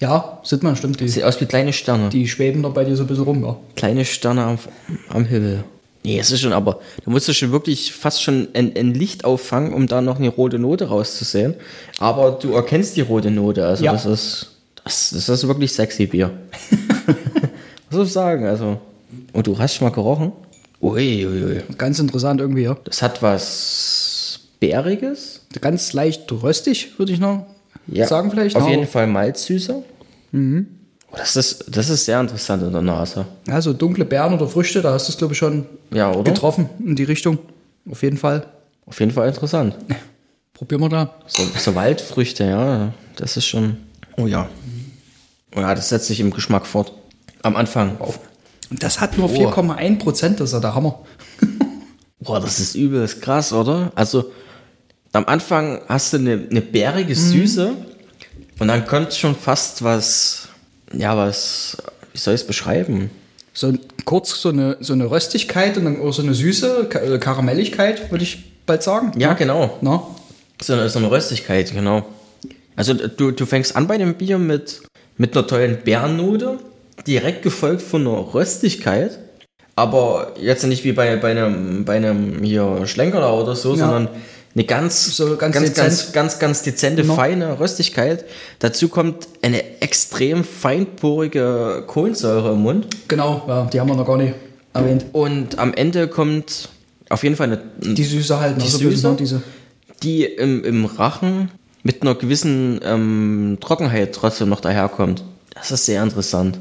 [0.01, 0.99] Ja, sieht man, stimmt.
[1.01, 2.09] Die, Sieht aus wie kleine Sterne.
[2.09, 3.55] die schweben da bei dir so ein bisschen rum, ja.
[3.77, 4.59] kleine Sterne am,
[5.11, 5.63] am Himmel.
[6.05, 9.27] Nee, es ist schon, aber da musst du schon wirklich fast schon ein, ein Licht
[9.27, 11.53] auffangen, um da noch eine rote Note rauszusehen.
[11.99, 13.93] Aber du erkennst die rote Note, also Ja.
[13.93, 16.31] das ist, das, das ist wirklich sexy Bier.
[17.91, 18.81] Was soll ich sagen, also.
[19.35, 20.33] Und du hast schon mal gerochen?
[20.81, 21.63] Ui, ui, ui.
[21.77, 22.77] Ganz interessant irgendwie, ja.
[22.85, 25.47] Das hat was Bäriges.
[25.61, 27.47] Ganz leicht röstig, würde ich noch
[28.07, 28.57] sagen vielleicht.
[28.57, 29.83] Auf jeden Fall malzsüßer.
[30.33, 30.67] Mhm.
[31.13, 33.25] Das ist, das ist sehr interessant in der Nase.
[33.47, 36.69] Ja, so dunkle Beeren oder Früchte, da hast du es, glaube ich, schon Ja, getroffen
[36.85, 37.39] in die Richtung.
[37.91, 38.47] Auf jeden Fall.
[38.85, 39.75] Auf jeden Fall interessant.
[40.53, 41.15] Probieren wir da.
[41.27, 43.79] So, so Waldfrüchte, ja, das ist schon.
[44.17, 44.49] Oh ja.
[45.57, 46.93] Oh ja, das setzt sich im Geschmack fort.
[47.43, 47.97] Am Anfang.
[48.71, 49.51] Das hat nur Oh.
[49.51, 51.01] 4,1 Prozent, das ist ja der Hammer.
[52.21, 53.93] Boah, das ist übelst krass, oder?
[53.95, 54.31] Also,
[55.13, 57.73] am Anfang hast du eine, eine bärige Süße
[58.59, 60.49] und dann kommt schon fast was,
[60.93, 61.77] ja, was,
[62.13, 63.11] wie soll ich es beschreiben?
[63.55, 63.73] So
[64.05, 68.25] kurz so eine, so eine Röstigkeit und dann auch so eine Süße, äh, Karamelligkeit, würde
[68.25, 69.19] ich bald sagen.
[69.19, 69.79] Ja, genau.
[69.81, 70.03] Na?
[70.63, 72.05] So eine, so eine Röstigkeit, genau.
[72.77, 74.83] Also, du, du fängst an bei dem Bier mit,
[75.17, 76.59] mit einer tollen Bärennote,
[77.07, 79.19] direkt gefolgt von einer Röstigkeit.
[79.77, 83.87] Aber jetzt nicht wie bei, bei einem, bei einem hier Schlenkerler oder so, Ja.
[83.87, 84.09] sondern
[84.55, 85.77] eine ganz, So ganz ganz, dezent.
[85.87, 87.15] ganz, ganz, ganz dezente, Genau.
[87.15, 88.25] feine Röstigkeit.
[88.59, 92.87] Dazu kommt eine extrem feinporige Kohlensäure im Mund.
[93.09, 94.35] Genau, ja, die haben wir noch gar nicht
[94.75, 95.07] erwähnt.
[95.13, 96.71] Und am Ende kommt
[97.09, 99.09] auf jeden Fall eine, Die Süße halt, Die also Süße?
[99.11, 99.43] ne, diese.
[100.03, 101.51] die im, im Rachen
[101.85, 105.23] mit einer gewissen ähm, Trockenheit trotzdem noch daherkommt.
[105.55, 106.59] Das ist sehr interessant.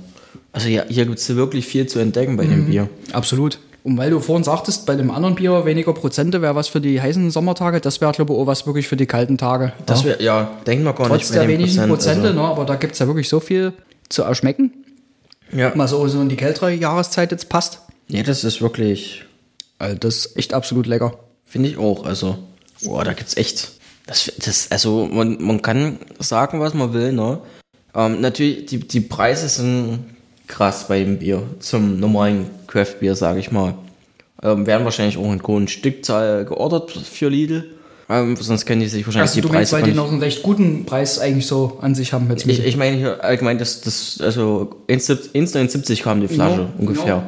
[0.57, 2.49] Also ja, hier gibt es wirklich viel zu entdecken bei Mhm.
[2.49, 2.89] dem Bier.
[3.13, 3.59] Absolut.
[3.83, 7.01] Und weil du vorhin sagtest, bei dem anderen Bier weniger Prozente wäre was für die
[7.01, 9.71] heißen Sommertage, das wäre, glaube ich, auch was wirklich für die kalten Tage.
[9.85, 12.45] Das wär, ja, denken wir gar Trotz nicht bei der wenigen Prozent, Prozente, also, ne,
[12.47, 13.71] aber da gibt es ja wirklich so viel
[14.09, 14.73] zu erschmecken.
[15.53, 15.71] ja.
[15.75, 17.79] Mal so, so in die kältere Jahreszeit jetzt passt.
[18.09, 19.23] Nee, das ist wirklich,
[19.79, 21.13] Also das ist echt absolut lecker.
[21.45, 22.03] finde ich auch.
[22.05, 22.37] Also,
[22.83, 23.69] boah, da gibt's echt.
[24.05, 27.39] Das, das, also man, man kann sagen, was man will, ne?
[27.95, 29.99] Ähm, natürlich, die, die Preise sind
[30.47, 33.75] krass bei dem Bier zum normalen Craft-Bier, sage ich mal.
[34.43, 37.65] Ähm, werden wahrscheinlich auch in hohen Stückzahl geordert für Lidl.
[38.09, 40.11] Ähm, sonst können die sich wahrscheinlich Also die du meinst, Preise weil gar die noch
[40.11, 42.47] einen recht guten Preis eigentlich so an sich haben jetzt.
[42.47, 47.07] Ich, ich meine allgemein, das, das also 1,79 kam die Flasche Ja, ungefähr.
[47.07, 47.23] ja.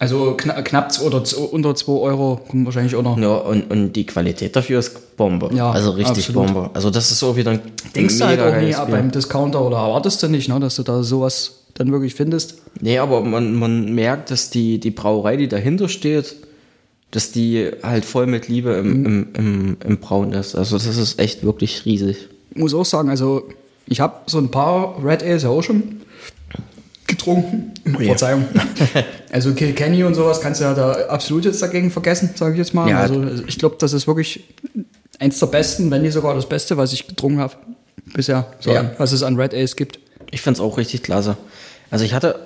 [0.00, 3.18] Also kna knapp oder unter 2 Euro kommen wahrscheinlich auch noch.
[3.18, 5.50] Ja, und, und die Qualität dafür ist Bombe.
[5.54, 6.46] Ja, also richtig absolut.
[6.46, 6.70] Bombe.
[6.74, 7.60] Also das ist so wieder ein
[7.96, 10.84] Denkst du halt auch nie ab beim Discounter oder erwartest du nicht, ne, dass du
[10.84, 12.62] da sowas dann wirklich findest?
[12.80, 16.36] Nee, aber man, man merkt, dass die, die Brauerei, die dahinter steht,
[17.10, 20.54] dass die halt voll mit Liebe im, im, im, im Brauen ist.
[20.54, 22.28] Also das ist echt wirklich riesig.
[22.54, 23.48] muss auch sagen, also
[23.86, 26.02] ich habe so ein paar Red Ales ja auch schon
[27.06, 27.72] getrunken.
[27.98, 28.44] Verzeihung.
[29.32, 32.74] also Kilkenny und sowas kannst du ja da absolut jetzt dagegen vergessen, sage ich jetzt
[32.74, 32.88] mal.
[32.90, 33.00] Ja.
[33.00, 34.44] Also ich glaube, das ist wirklich
[35.18, 37.54] eins der besten, wenn nicht sogar das Beste, was ich getrunken habe
[38.14, 38.92] bisher, so Ja.
[38.98, 39.98] was es an Red Ales gibt.
[40.30, 41.36] Ich find's auch richtig klasse.
[41.90, 42.38] Also ich hatte,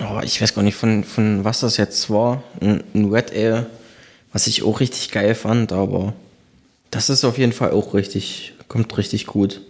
[0.00, 3.66] oh, ich weiß gar nicht von, von was das jetzt war, ein, ein Red Ale,
[4.32, 6.12] was ich auch richtig geil fand, aber
[6.90, 9.60] das ist auf jeden Fall auch richtig, kommt richtig gut.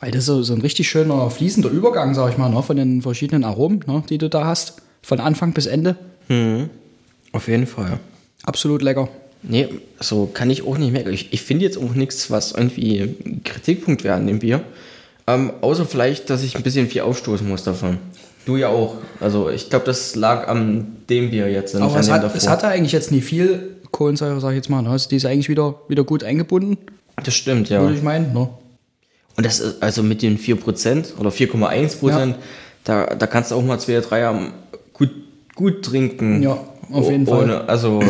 [0.00, 2.76] Weil das ist so, so ein richtig schöner fließender Übergang, sag ich mal, ne, von
[2.76, 4.82] den verschiedenen Aromen, ne, die du da hast.
[5.02, 5.96] Von Anfang bis Ende.
[7.32, 7.98] Auf jeden Fall.
[8.44, 9.08] Absolut lecker.
[9.42, 9.68] Nee,
[10.00, 11.06] so kann ich auch nicht mehr.
[11.08, 14.62] Ich, ich finde jetzt auch nichts, was irgendwie ein Kritikpunkt wäre an dem Bier.
[15.26, 17.98] Ähm, außer vielleicht, dass ich ein bisschen viel aufstoßen muss davon.
[18.44, 18.96] Du ja auch.
[19.20, 21.74] Also ich glaube, das lag an dem Bier jetzt.
[21.74, 22.36] nicht Aber es, hat, davor.
[22.36, 24.82] es hatte eigentlich jetzt nie viel Kohlensäure, sag ich jetzt mal.
[24.82, 24.96] Ne?
[25.10, 26.76] Die ist eigentlich wieder, wieder gut eingebunden,
[27.22, 27.80] das stimmt, ja.
[27.80, 28.32] würde ich meinen.
[28.32, 28.48] Ne?
[29.36, 32.34] Und das ist also mit den 4% oder 4,1%, Ja.
[32.84, 34.52] da, da kannst du auch mal zwei, drei am
[34.92, 35.10] gut,
[35.54, 36.42] gut trinken.
[36.42, 36.58] Ja,
[36.90, 37.44] auf jeden Oh- Fall.
[37.44, 38.00] ohne, Also,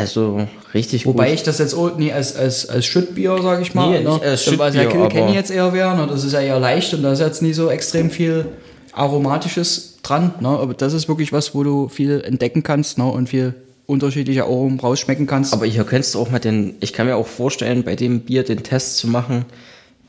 [0.00, 1.34] also richtig Wobei gut.
[1.34, 3.90] ich das jetzt auch nie als, als, als Schüttbier, sag ich mal.
[3.90, 4.14] Nee, ne?
[4.14, 5.96] nicht als Was ja Kilkenny jetzt eher wäre.
[5.96, 6.06] Ne?
[6.08, 8.46] Das ist ja eher leicht und da ist jetzt nie so extrem viel
[8.92, 10.34] Aromatisches dran.
[10.40, 10.48] Ne?
[10.48, 13.04] Aber das ist wirklich was, wo du viel entdecken kannst ne?
[13.04, 13.54] und viel
[13.86, 15.52] unterschiedliche Aromen rausschmecken kannst.
[15.52, 18.44] Aber hier könntest du auch mal den, ich kann mir auch vorstellen, bei dem Bier
[18.44, 19.44] den Test zu machen,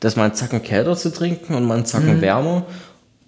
[0.00, 1.86] dass mal einen Zacken kälter zu trinken und mal einen Mhm.
[1.86, 2.66] Zacken wärmer,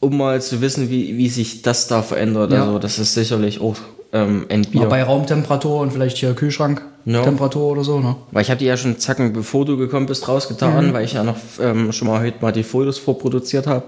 [0.00, 2.52] um mal zu wissen, wie, wie sich das da verändert.
[2.52, 2.64] Ja.
[2.64, 3.76] Also das ist sicherlich auch
[4.14, 4.80] ähm, Bier.
[4.82, 7.22] Mal bei Raumtemperatur und vielleicht hier Kühlschrank Ja.
[7.22, 8.00] Temperatur oder so.
[8.00, 8.16] Ne?
[8.30, 10.92] Weil ich habe die ja schon zacken, bevor du gekommen bist, rausgetan, Mhm.
[10.94, 13.84] weil ich ja noch ähm, schon mal heute mal die Fotos vorproduziert habe.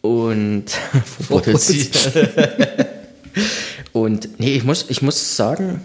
[0.00, 0.64] Und
[1.28, 2.10] vorproduziert.
[3.92, 5.80] Und nee, ich muss, ich muss sagen,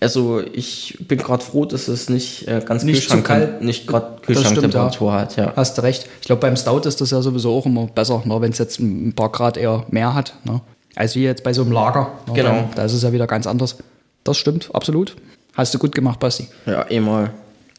[0.00, 3.62] also ich bin gerade froh, dass es nicht äh, ganz Nicht Kühlschrank- kalt.
[3.62, 5.52] nicht gerade Kühlschranktemperatur hat, ja.
[5.56, 6.06] Hast du recht.
[6.20, 8.78] Ich glaube, beim Stout ist das ja sowieso auch immer besser, ne, wenn es jetzt
[8.80, 10.34] ein paar Grad eher mehr hat.
[10.44, 10.60] Ne?
[10.98, 12.10] Als wie jetzt bei so einem Lager.
[12.34, 12.50] Genau.
[12.50, 13.76] Da, da ist es ja wieder ganz anders.
[14.24, 15.14] Das stimmt, absolut.
[15.54, 16.48] Hast du gut gemacht, Basti.
[16.66, 17.30] Ja, eh mal.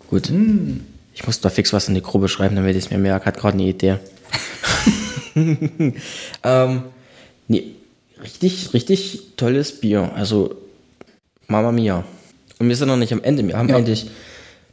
[0.10, 0.30] Gut.
[0.30, 0.86] Hm.
[1.14, 3.26] Ich muss da fix was in die Gruppe schreiben, damit ich es mir merke.
[3.26, 3.98] Hat gerade eine Idee.
[6.44, 6.84] ähm,
[7.50, 7.76] nee,
[8.24, 10.12] richtig, richtig tolles Bier.
[10.16, 10.56] Also,
[11.48, 12.06] Mama Mia.
[12.58, 13.46] Und wir sind noch nicht am Ende.
[13.46, 13.76] Wir haben Ja.
[13.76, 14.10] eigentlich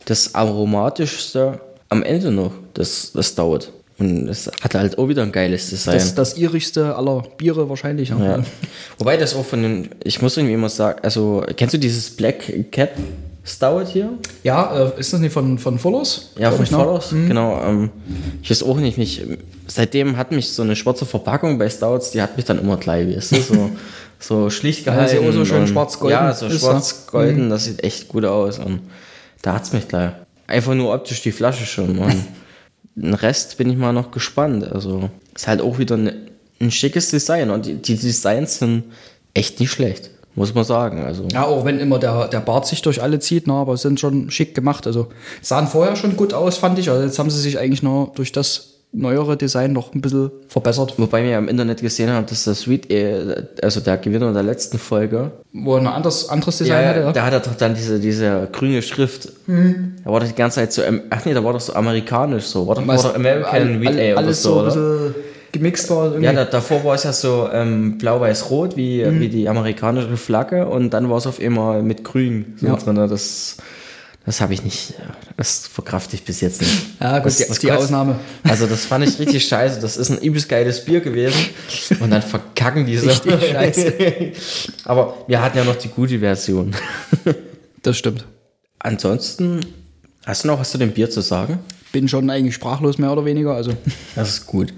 [0.04, 2.52] das aromatischste am Ende noch.
[2.74, 3.72] Das, das dauert.
[3.98, 5.94] Und es hat halt auch wieder ein geiles Design.
[5.94, 8.10] Das ist das irischste aller Biere wahrscheinlich.
[8.10, 8.42] Ja.
[8.98, 12.70] Wobei das auch von den, ich muss irgendwie immer sagen, also kennst du dieses Black
[12.72, 12.90] Cap
[13.46, 14.10] Stout hier?
[14.42, 16.32] Ja, äh, ist das nicht von, von Fullers?
[16.36, 16.66] Ja, von ne?
[16.66, 17.62] Followers, genau.
[17.64, 17.90] Ähm,
[18.42, 19.22] ich weiß auch nicht, mich,
[19.68, 23.16] seitdem hat mich so eine schwarze Verpackung bei Stouts, die hat mich dann immer gleich,
[23.16, 23.70] weißt du, so,
[24.18, 25.16] so schlicht Ja, gehalten.
[25.16, 28.80] ist ja auch so schön schwarz-golden Ja, so schwarz-golden, das sieht echt gut aus und
[29.42, 30.10] da hat's mich gleich.
[30.48, 32.14] Einfach nur optisch die Flasche schon und
[32.96, 36.30] den Rest bin ich mal noch gespannt, also ist halt auch wieder ein,
[36.60, 38.84] ein schickes Design und die, die Designs sind
[39.34, 41.28] echt nicht schlecht, muss man sagen, also.
[41.30, 44.30] Ja, auch wenn immer der, der Bart sich durch alle zieht, ne, aber sind schon
[44.30, 44.86] schick gemacht.
[44.86, 45.08] Also
[45.42, 46.90] sahen vorher schon gut aus, fand ich.
[46.90, 50.94] Also jetzt haben sie sich eigentlich nur durch das neuere Design noch ein bisschen verbessert.
[50.96, 54.42] Wobei wir ja im Internet gesehen haben, dass das Sweet, äh, also der Gewinner der
[54.42, 57.00] letzten Folge, Wo er ein anderes, anderes Design hatte.
[57.00, 57.12] Ja.
[57.12, 59.28] da hat er doch dann diese, diese grüne Schrift.
[59.46, 62.66] Da war doch die ganze Zeit so, ach nee, da war doch so amerikanisch so,
[62.66, 64.66] war doch, war doch American Wheat Ale oder so, so ein oder?
[64.66, 65.14] bisschen
[65.52, 66.04] gemixt war.
[66.06, 66.24] irgendwie.
[66.24, 70.90] Ja, da, davor war es ja so ähm, blau-weiß-rot wie, wie die amerikanische Flagge und
[70.92, 72.76] dann war es auf einmal mit grün so Ja.
[72.76, 72.96] drin.
[72.96, 73.56] Das,
[74.26, 74.94] das habe ich nicht,
[75.36, 76.72] das verkrafte ich bis jetzt nicht.
[77.00, 78.18] Ja, gut, das, die- das die Ausnahme.
[78.42, 79.80] Also das fand ich richtig scheiße.
[79.80, 81.38] Das ist ein übelst geiles Bier gewesen
[82.00, 83.08] und dann verkacken die so.
[83.08, 83.92] Richtig scheiße.
[84.84, 86.74] Aber wir hatten ja noch die gute Version.
[87.82, 88.24] Das stimmt.
[88.80, 89.60] Ansonsten,
[90.24, 91.60] hast du noch was zu dem Bier zu sagen?
[91.92, 93.54] Bin schon eigentlich sprachlos, mehr oder weniger.
[93.54, 93.74] Also,
[94.16, 94.74] Das ist gut.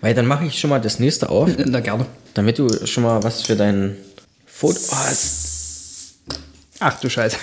[0.00, 2.06] Weil dann mache ich schon mal das nächste auf, na gerne.
[2.34, 3.96] damit du schon mal was für dein
[4.46, 6.14] Foto hast.
[6.78, 7.36] Ach du Scheiße.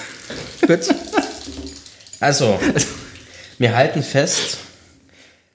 [0.65, 0.87] Gut.
[2.19, 2.59] Also,
[3.57, 4.57] wir halten fest,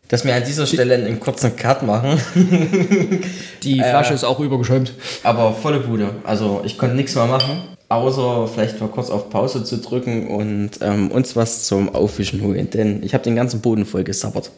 [0.09, 2.21] dass wir an dieser Stelle einen kurzen Cut machen.
[3.63, 4.93] Die Flasche ist auch übergeschäumt.
[5.23, 6.11] Aber volle Bude.
[6.25, 10.71] Also ich konnte nichts mehr machen, außer vielleicht mal kurz auf Pause zu drücken und
[10.83, 12.71] ähm, uns was zum Aufwischen holen.
[12.71, 14.51] Denn ich habe den ganzen Boden voll gesabbert.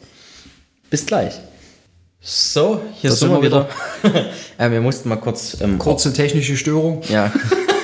[0.89, 1.33] Bis gleich.
[2.21, 4.29] So, hier sind wir sind wir wieder.
[4.57, 7.01] äh, wir mussten mal kurz, ähm, Kurze technische Störung.
[7.09, 7.31] ja,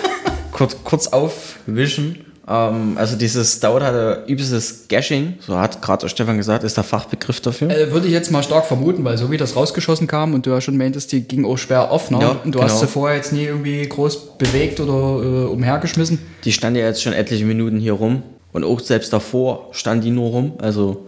[0.52, 2.26] kurz, kurz aufwischen.
[2.46, 7.40] Ähm, also dieses Stout hatte übelstes Gashing, so hat gerade Stefan gesagt, ist der Fachbegriff
[7.40, 7.70] dafür.
[7.70, 10.50] Äh, würde ich jetzt mal stark vermuten, weil so wie das rausgeschossen kam und du
[10.50, 12.20] ja schon meintest, die ging auch schwer ne?
[12.20, 12.64] Ja, und du genau.
[12.64, 16.20] hast sie vorher jetzt nie irgendwie groß bewegt oder äh, umhergeschmissen.
[16.44, 18.24] Die stand ja jetzt schon etliche Minuten hier rum.
[18.52, 20.54] Und auch selbst davor stand die nur rum.
[20.60, 21.08] Also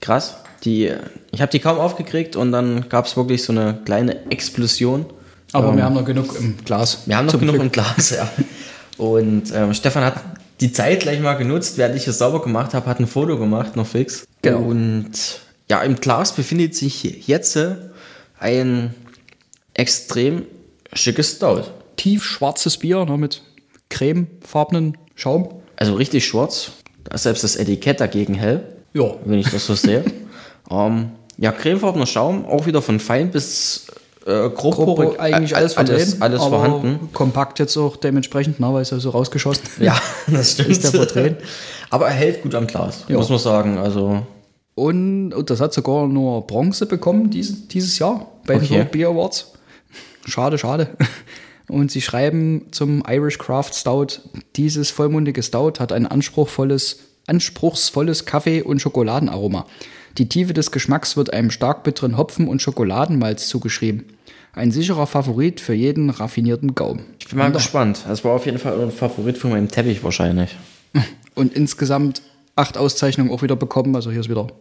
[0.00, 0.36] krass.
[0.64, 0.92] Die,
[1.32, 5.06] ich habe die kaum aufgekriegt und dann gab es wirklich so eine kleine Explosion.
[5.52, 7.02] Aber Ähm, wir haben noch genug im Glas.
[7.06, 7.64] wir haben noch genug Glück.
[7.64, 8.28] im Glas, ja.
[8.96, 10.14] Und ähm, Stefan hat
[10.62, 13.74] die Zeit gleich mal genutzt, während ich es sauber gemacht habe, hat ein Foto gemacht,
[13.74, 14.26] noch fix.
[14.42, 14.60] Genau.
[14.60, 15.10] Und
[15.68, 17.58] ja, im Glas befindet sich jetzt
[18.38, 18.94] ein
[19.74, 20.46] extrem
[20.92, 21.64] schickes Stout.
[21.96, 23.42] Tiefschwarzes Bier ne, mit
[23.90, 25.48] cremefarbenen Schaum.
[25.76, 26.70] Also richtig schwarz.
[27.04, 28.76] Da ist selbst das Etikett dagegen hell.
[28.94, 29.16] Ja.
[29.24, 30.04] wenn ich das so sehe.
[30.70, 33.86] ähm, ja, cremefarbener Schaum, auch wieder von fein bis
[34.26, 35.10] äh, grobporig.
[35.10, 36.22] Grob eigentlich Ä- alles alles, vertreten.
[36.22, 37.08] alles aber vorhanden.
[37.12, 39.64] Kompakt jetzt auch dementsprechend, ne, weil es ja so rausgeschossen.
[39.80, 40.68] Ja, das stimmt.
[40.70, 41.36] Ist der verdreht?
[41.90, 43.16] Aber er hält gut am Glas, Ja.
[43.16, 43.78] muss man sagen.
[43.78, 44.22] Also,
[44.74, 48.86] Und, und das hat sogar nur Bronze bekommen dieses, dieses Jahr bei den Okay.
[48.90, 49.52] Beer Awards.
[50.26, 50.88] Schade, schade.
[51.68, 54.20] Und sie schreiben zum Irish Craft Stout,
[54.56, 59.66] dieses vollmundige Stout hat ein anspruchsvolles, anspruchsvolles Kaffee- und Schokoladenaroma.
[60.18, 64.04] Die Tiefe des Geschmacks wird einem stark bitteren Hopfen- und Schokoladenmalz zugeschrieben.
[64.54, 67.04] Ein sicherer Favorit für jeden raffinierten Gaumen.
[67.18, 68.04] ich bin mal gespannt.
[68.06, 70.56] Das war auf jeden Fall ein Favorit von meinem Teppich wahrscheinlich.
[71.34, 72.20] Und insgesamt
[72.54, 74.52] acht Auszeichnungen auch wieder bekommen, also hier ist wieder ein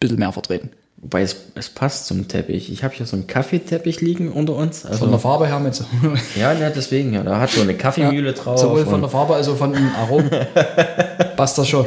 [0.00, 0.70] bisschen mehr vertreten.
[0.96, 2.72] Wobei es, es passt zum Teppich.
[2.72, 4.86] Ich habe hier so einen Kaffeeteppich liegen unter uns.
[4.86, 5.84] Also, Von der Farbe her mit.
[6.40, 7.12] ja, ne, deswegen.
[7.12, 8.58] Ja, da hat so eine Kaffeemühle drauf.
[8.58, 10.30] Sowohl von und- der Farbe als auch von den Aromen.
[11.36, 11.84] Passt das schon.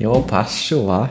[0.00, 1.08] Ja, passt schon, wa?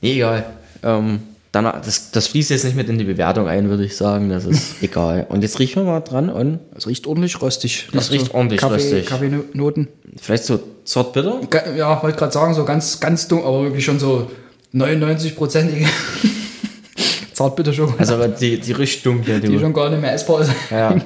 [0.00, 0.55] Nee, egal.
[0.82, 1.20] Ähm,
[1.52, 4.28] danach, das, das fließt jetzt nicht mit in die Bewertung ein, würde ich sagen.
[4.30, 5.26] Das ist egal.
[5.28, 7.88] Und jetzt riechen wir mal dran und Es riecht ordentlich röstig.
[7.92, 9.06] Das riecht ordentlich Kaffee, röstig.
[9.06, 9.88] Kaffeenoten.
[10.20, 11.40] vielleicht so zartbitter.
[11.50, 14.30] Ga- Ja, wollte gerade sagen, so ganz, ganz dumm, aber wirklich schon so
[14.74, 15.86] 99-prozentige
[17.32, 19.58] Zartbitterschokolade, Also aber die, die riecht dunkle, die du.
[19.58, 20.50] schon gar nicht mehr essbar ist.
[20.70, 20.96] Ja.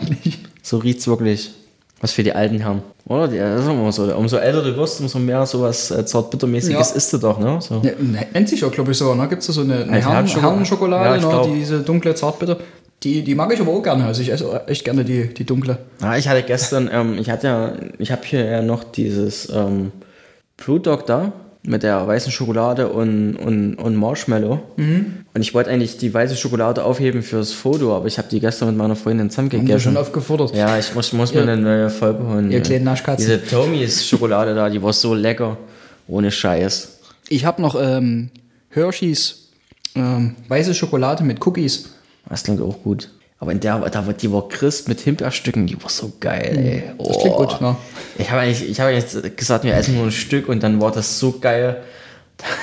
[0.62, 1.50] So riecht's wirklich.
[2.00, 2.82] Was für die alten Herren.
[3.06, 3.28] Oder?
[3.28, 4.04] Die, das ist immer so.
[4.16, 6.96] Umso älter du wirst, umso mehr sowas äh, zartbittermäßiges Ja.
[6.96, 7.58] isst du doch, ne?
[7.60, 7.82] So.
[7.84, 7.92] Ja,
[8.32, 9.14] nennt sich auch, glaube ich, sogar.
[9.16, 9.28] Ne?
[9.28, 11.20] Gibt es da so eine, eine Herren, Herrenschokolade?
[11.20, 11.52] Ja, ne?
[11.54, 12.56] diese dunkle Zartbitter.
[13.02, 14.04] Die, die mag ich aber auch gerne.
[14.04, 15.78] Also ich esse echt gerne die, die dunkle.
[16.00, 19.92] Ja, ich hatte gestern, ähm, ich hatte ja, ich habe hier ja noch dieses ähm,
[20.56, 21.32] Blue Dog da
[21.62, 24.60] mit der weißen Schokolade und, und, und Marshmallow.
[24.76, 25.24] Mhm.
[25.34, 28.68] Und ich wollte eigentlich die weiße Schokolade aufheben fürs Foto, aber ich habe die gestern
[28.68, 29.96] mit meiner Freundin zusammen Haben wir schon gegessen.
[29.96, 30.54] aufgefordert.
[30.56, 32.50] Ja, ich muss, muss mir eine neue Folge holen.
[32.50, 33.26] ihr kleinen Naschkatzen.
[33.26, 35.58] Diese Tommys Schokolade da, die war so lecker.
[36.08, 36.98] Ohne Scheiß.
[37.28, 38.30] Ich habe noch ähm,
[38.70, 39.50] Hershey's
[39.94, 41.90] ähm, weiße Schokolade mit Cookies.
[42.28, 43.10] Das klingt auch gut.
[43.42, 46.92] Aber in der, da war, die war crisp mit Himbeerstücken, die war so geil, ey.
[46.92, 46.98] Mhm.
[47.08, 47.46] Das klingt Oh.
[47.46, 47.74] gut, ne?
[48.18, 51.18] Ich habe ich habe eigentlich gesagt, wir essen nur ein Stück und dann war das
[51.18, 51.82] so geil.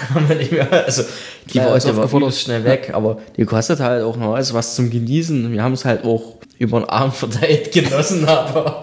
[0.10, 1.04] Da haben wir nicht mehr, also
[1.52, 4.56] die Ja, war, ist die war schnell weg, aber die kostet halt auch noch also
[4.56, 5.52] was zum Genießen.
[5.52, 8.82] Wir haben es halt auch über den Arm verteilt genossen, aber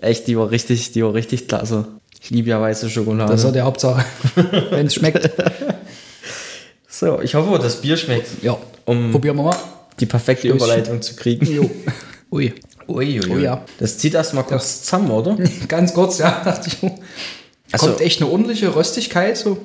[0.00, 1.86] echt, die war richtig, die war richtig klasse.
[2.18, 3.30] Ich liebe ja weiße Schokolade.
[3.30, 4.04] Das ist ja die Hauptsache.
[4.70, 5.28] Wenn es schmeckt.
[6.88, 8.56] so, ich hoffe, das Bier schmeckt, Ja.
[8.86, 9.56] um Probieren wir mal.
[10.00, 10.56] Die perfekte Stößchen.
[10.56, 11.46] Überleitung zu kriegen.
[11.46, 11.70] Jo.
[12.32, 12.52] Ui.
[12.88, 13.42] Ui, ui, Oh ui.
[13.42, 13.64] ja.
[13.78, 15.36] Das zieht erstmal kurz zusammen, oder?
[15.68, 16.90] Ganz kurz, ja, dachte ich.
[17.70, 19.58] Also- Kommt echt eine ordentliche Röstigkeit, so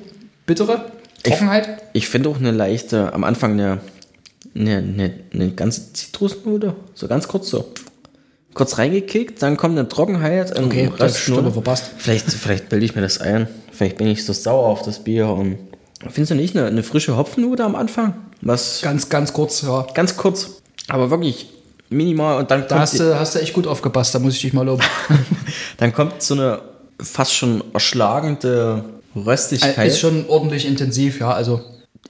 [0.46, 1.82] bittere Trockenheit.
[1.92, 3.80] Ich finde auch eine leichte, am Anfang eine,
[4.54, 7.72] eine, eine, eine ganze Zitrusnote, so ganz kurz so.
[8.54, 11.90] Kurz reingekickt, dann kommt eine Trockenheit, ein Okay, das verpasst.
[11.98, 13.46] Vielleicht, vielleicht bilde ich mir das ein.
[13.72, 15.28] Vielleicht bin ich so sauer auf das Bier.
[15.28, 15.58] Und
[16.00, 18.14] findest du nicht eine, eine frische Hopfennote am Anfang?
[18.40, 19.86] Was Ganz, ganz kurz, ja.
[19.94, 21.48] ganz kurz, aber wirklich
[21.90, 24.40] minimal und dann Da kommt, hast du, hast du echt gut aufgepasst, da muss ich
[24.42, 24.82] dich mal loben.
[25.78, 26.60] dann kommt so eine
[27.00, 28.84] fast schon erschlagende
[29.16, 29.88] Röstigkeit.
[29.88, 31.30] Ist schon ordentlich intensiv, ja.
[31.32, 31.60] Also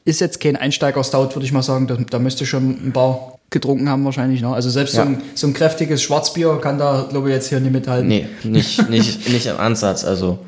[0.05, 1.87] ist jetzt kein Einsteiger-Stout, würde ich mal sagen.
[1.87, 4.40] Da, da müsste schon ein paar getrunken haben wahrscheinlich.
[4.42, 4.48] Ne?
[4.53, 5.05] Also selbst Ja.
[5.05, 8.09] so, ein, so ein kräftiges Schwarzbier kann da, glaube ich, jetzt hier nicht mithalten.
[8.09, 10.05] nee, nicht, nicht, nicht im Ansatz.
[10.05, 10.38] Also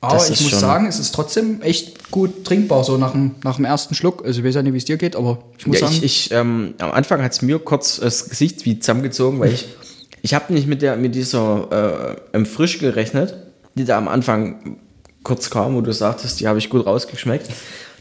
[0.00, 3.64] Aber ich muss sagen, es ist trotzdem echt gut trinkbar, so nach dem, nach dem
[3.64, 4.24] ersten Schluck.
[4.24, 6.04] Also ich weiß ja nicht, wie es dir geht, aber ich muss Ja, sagen, ich,
[6.04, 9.68] ich, ähm, am Anfang hat es mir kurz das Gesicht wie zusammengezogen, weil ich,
[10.22, 13.34] ich habe nicht mit, der, mit dieser äh, Frisch gerechnet,
[13.74, 14.78] die da am Anfang
[15.22, 17.48] kurz kam, wo du sagtest, die habe ich gut rausgeschmeckt.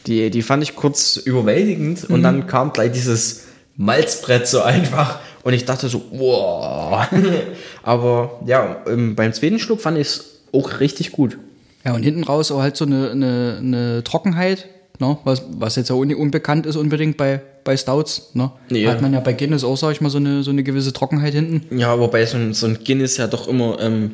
[0.05, 5.53] Die, die fand ich kurz überwältigend und dann kam gleich dieses Malzbrett so einfach und
[5.53, 7.07] ich dachte so, wow.
[7.83, 11.37] Aber ja, ähm, beim zweiten Schluck fand ich es auch richtig gut.
[11.85, 14.67] Ja, und hinten raus auch halt so eine, eine, eine Trockenheit,
[14.99, 15.17] ne?
[15.23, 18.31] was, was jetzt nicht unbekannt ist unbedingt bei, bei Stouts.
[18.33, 18.51] Ne?
[18.69, 18.87] Nee.
[18.87, 21.33] Hat man ja bei Guinness auch, sag ich mal, so eine, so eine gewisse Trockenheit
[21.33, 21.77] hinten.
[21.77, 24.11] Ja, wobei so ein, so ein Guinness ja doch immer, ähm,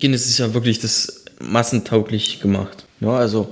[0.00, 2.84] Guinness ist ja wirklich das massentauglich gemacht.
[3.00, 3.48] Ja, also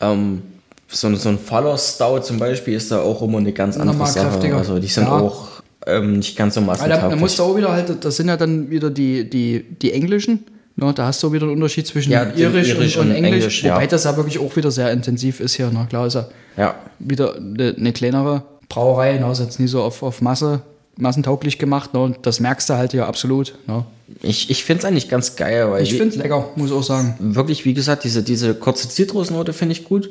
[0.00, 0.42] ähm,
[0.88, 3.96] so, ein- so ein Faller Stout zum Beispiel ist da auch immer eine ganz andere
[3.96, 4.28] Nochmal Sache.
[4.28, 4.58] kräftiger.
[4.58, 5.18] Also die sind Ja.
[5.18, 5.48] auch
[5.86, 7.20] ähm, nicht ganz so Weil da, da massentauglich.
[7.20, 10.44] musst du auch wieder halt, das sind ja dann wieder die, die, die englischen.
[10.76, 10.92] Ne?
[10.94, 13.32] Da hast du wieder einen Unterschied zwischen Ja, irisch, irisch und, und englisch.
[13.32, 13.86] Englisch, wobei ja.
[13.86, 15.70] das ja wirklich auch wieder sehr intensiv ist hier.
[15.70, 15.86] Ne?
[15.88, 19.18] Klar ist ja ja, wieder eine, eine kleinere Brauerei.
[19.18, 19.30] Ne?
[19.32, 20.60] Ist jetzt nie so auf, auf Masse,
[20.96, 21.94] massentauglich gemacht.
[21.94, 22.00] Ne?
[22.00, 23.54] Und das merkst du halt ja absolut.
[23.66, 23.84] Ne?
[24.22, 26.82] ich, ich finde es eigentlich ganz geil, weil Ich finde es lecker, muss ich auch
[26.82, 27.14] sagen.
[27.18, 30.10] wirklich, wie gesagt, diese, diese kurze Zitrusnote finde ich gut.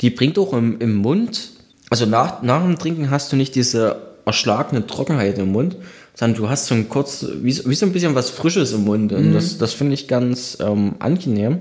[0.00, 1.50] Die bringt auch im, im Mund,
[1.90, 5.76] also nach, nach dem Trinken hast du nicht diese erschlagene Trockenheit im Mund,
[6.14, 8.84] sondern du hast so ein kurz, wie, so- wie so ein bisschen was Frisches im
[8.84, 9.12] Mund.
[9.12, 11.58] Und das, das finde ich ganz ähm, angenehm.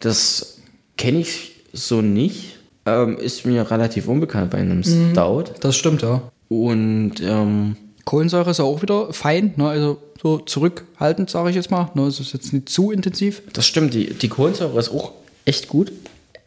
[0.00, 0.58] Das
[0.96, 2.56] kenne ich so nicht.
[2.84, 5.44] Ähm, ist mir relativ unbekannt bei einem Stout.
[5.60, 6.22] Das stimmt, ja.
[6.48, 9.68] Und ähm, Kohlensäure ist ja auch wieder fein, ne?
[9.68, 11.90] also so zurückhaltend, sage ich jetzt mal.
[11.94, 12.02] Ne?
[12.06, 13.42] Es ist jetzt nicht zu intensiv.
[13.52, 15.12] Das stimmt, die, die Kohlensäure ist auch
[15.44, 15.92] echt gut.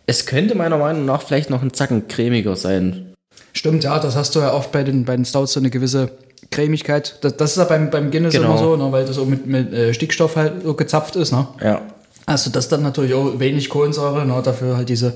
[0.08, 3.14] Es könnte meiner Meinung nach vielleicht noch ein Zacken cremiger sein.
[3.54, 6.12] Stimmt, ja, das hast du ja oft bei den, bei den Stouts so eine gewisse
[6.52, 7.18] Cremigkeit.
[7.22, 8.46] Das, das ist ja beim, beim Guinness Genau.
[8.48, 8.92] immer so, ne?
[8.92, 11.32] weil das so mit, mit äh, Stickstoff halt so gezapft ist.
[11.32, 11.48] Ne?
[11.64, 11.82] Ja.
[12.26, 14.42] Also das dann natürlich auch wenig Kohlensäure, ne?
[14.44, 15.14] dafür halt diese,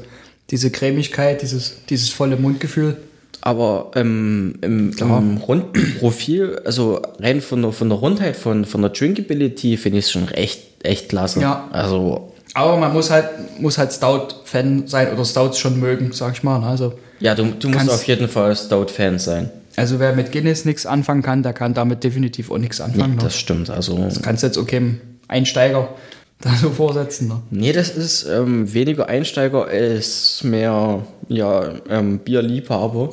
[0.50, 2.98] diese Cremigkeit, dieses, dieses volle Mundgefühl.
[3.42, 8.82] Aber ähm, im, im runden Profil, also rein von der, von der Rundheit, von, von
[8.82, 11.40] der Drinkability, finde ich es schon echt, echt klasse.
[11.40, 11.70] Ja.
[11.72, 13.30] Also, Aber man muss halt,
[13.60, 16.60] muss halt Stout-Fan sein oder Stouts schon mögen, sag ich mal.
[16.60, 16.68] Ne?
[16.68, 19.50] Also, ja, du, du musst auf jeden Fall Stout-Fan sein.
[19.80, 23.16] Also wer mit Guinness nichts anfangen kann, der kann damit definitiv auch nichts anfangen.
[23.16, 23.22] ne?
[23.24, 23.70] Das stimmt.
[23.70, 24.96] Also, kannst jetzt okay
[25.28, 25.90] Einsteiger
[26.42, 27.28] da so vorsetzen.
[27.28, 27.42] Ne?
[27.52, 33.10] Nee, das ist ähm, weniger Einsteiger als mehr ja, ähm, Bierliebhaber.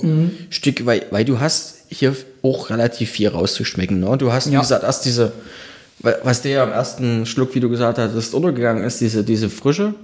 [0.50, 4.00] Stück, weil, weil du hast hier auch relativ viel rauszuschmecken.
[4.00, 4.16] Ne?
[4.18, 4.61] Du hast, wie Ja.
[4.61, 5.33] gesagt, erst diese,
[6.00, 9.50] wa- was dir ja am ersten Schluck, wie du gesagt hast, untergegangen ist, diese, diese
[9.50, 9.94] Frische.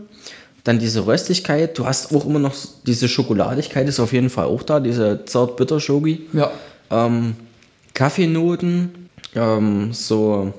[0.65, 1.77] Dann diese Röstigkeit.
[1.77, 2.55] Du hast auch immer noch
[2.87, 6.29] diese Schokoladigkeit, ist auf jeden Fall auch da, diese zart-bitter-Schoki.
[6.33, 6.51] Ja.
[6.91, 7.35] Ähm,
[7.95, 10.53] Kaffeenoten, ähm, so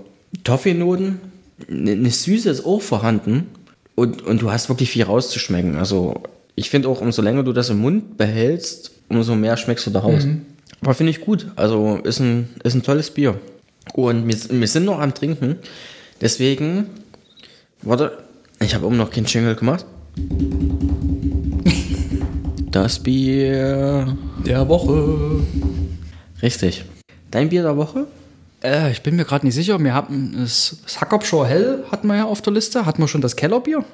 [0.44, 1.22] Toffeenoten,
[1.70, 3.48] eine eine Süße ist auch vorhanden
[3.96, 5.76] und, und du hast wirklich viel rauszuschmecken.
[5.78, 6.22] Also
[6.56, 10.26] ich finde auch, umso länger du das im Mund behältst, umso mehr schmeckst du daraus.
[10.82, 11.48] Aber finde ich gut.
[11.56, 13.39] Also ist ein, ist ein tolles Bier.
[13.94, 15.58] Und wir, wir sind noch am Trinken.
[16.22, 16.88] Deswegen,
[17.82, 18.18] warte,
[18.60, 19.86] ich habe immer noch keinen Jingle gemacht.
[22.71, 24.17] Das Bier.
[24.45, 25.41] Der Woche.
[26.41, 26.86] Richtig.
[27.32, 28.08] Dein Bier der Woche?
[28.63, 29.80] Äh, ich bin mir gerade nicht sicher.
[29.84, 32.86] Wir hatten das, das Hackopschor Hell hatten wir ja auf der Liste.
[32.86, 33.86] Hatten wir schon das Kellerbier?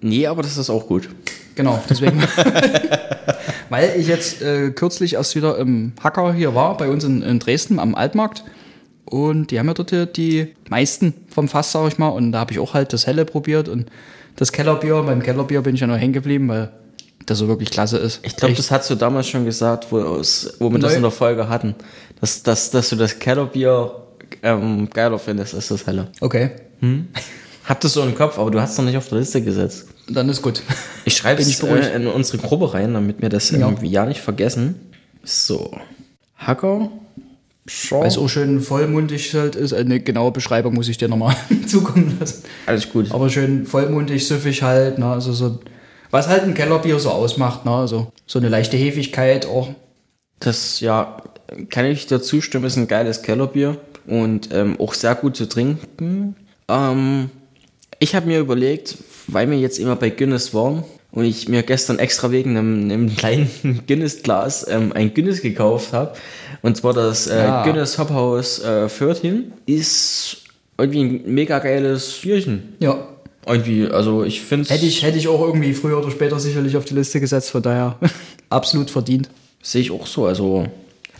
[0.00, 1.08] Nee, aber das ist auch gut.
[1.54, 2.22] Genau, deswegen.
[3.68, 7.38] Weil ich jetzt äh, kürzlich erst wieder im Hacker hier war, bei uns in, in
[7.38, 8.44] Dresden am Altmarkt.
[9.04, 12.08] Und die haben ja dort hier die meisten vom Fass, sag ich mal.
[12.08, 13.86] Und da habe ich auch halt das Helle probiert und
[14.36, 15.02] das Kellerbier.
[15.02, 16.70] Beim Kellerbier bin ich ja noch hängen geblieben, weil
[17.26, 18.20] das so wirklich klasse ist.
[18.22, 21.02] Ich glaube, das hast du damals schon gesagt, wo, es- wo wir das Neu- in
[21.02, 21.74] der Folge hatten.
[22.20, 23.92] Dass, dass, dass du das Kellerbier
[24.42, 26.08] ähm, geiler findest als das helle.
[26.20, 26.50] Okay,
[27.64, 29.86] Hab das so im Kopf, aber du hast noch nicht auf der Liste gesetzt.
[30.08, 30.62] dann ist gut.
[31.06, 33.58] Ich schreibe es äh, in unsere Gruppe rein, damit wir das Ja.
[33.60, 34.74] irgendwie ja nicht vergessen.
[35.22, 35.70] So.
[36.36, 36.90] Hacker.
[37.66, 38.00] Shaw.
[38.00, 39.72] Weil es auch schön vollmundig halt ist.
[39.72, 41.34] Eine genaue Beschreibung muss ich dir nochmal
[41.66, 42.44] zukommen lassen.
[42.66, 43.10] Alles gut.
[43.10, 45.06] Aber schön vollmundig, süffig halt, ne?
[45.06, 45.60] Also so,
[46.10, 47.70] was halt ein Kellerbier so ausmacht, ne?
[47.70, 49.70] Also so eine leichte Hefigkeit auch.
[50.40, 51.22] Das, ja,
[51.70, 56.36] kann ich dir zustimmen, ist ein geiles Kellerbier und ähm, auch sehr gut zu trinken.
[56.68, 57.30] Ähm,
[57.98, 61.98] ich habe mir überlegt, weil wir jetzt immer bei Guinness waren und ich mir gestern
[61.98, 63.48] extra wegen einem, einem kleinen
[63.86, 66.14] Guinness-Glas ähm, ein Guinness gekauft habe,
[66.62, 67.64] und zwar das äh, Ah.
[67.64, 70.38] Guinness Hophaus äh, 14, ist
[70.76, 72.74] irgendwie ein mega geiles Bierchen.
[72.80, 73.08] Ja.
[73.46, 76.86] Irgendwie, also ich finde Hätte ich, hätte ich auch irgendwie früher oder später sicherlich auf
[76.86, 77.96] die Liste gesetzt, von daher
[78.48, 79.28] absolut verdient.
[79.62, 80.66] sehe ich auch so, also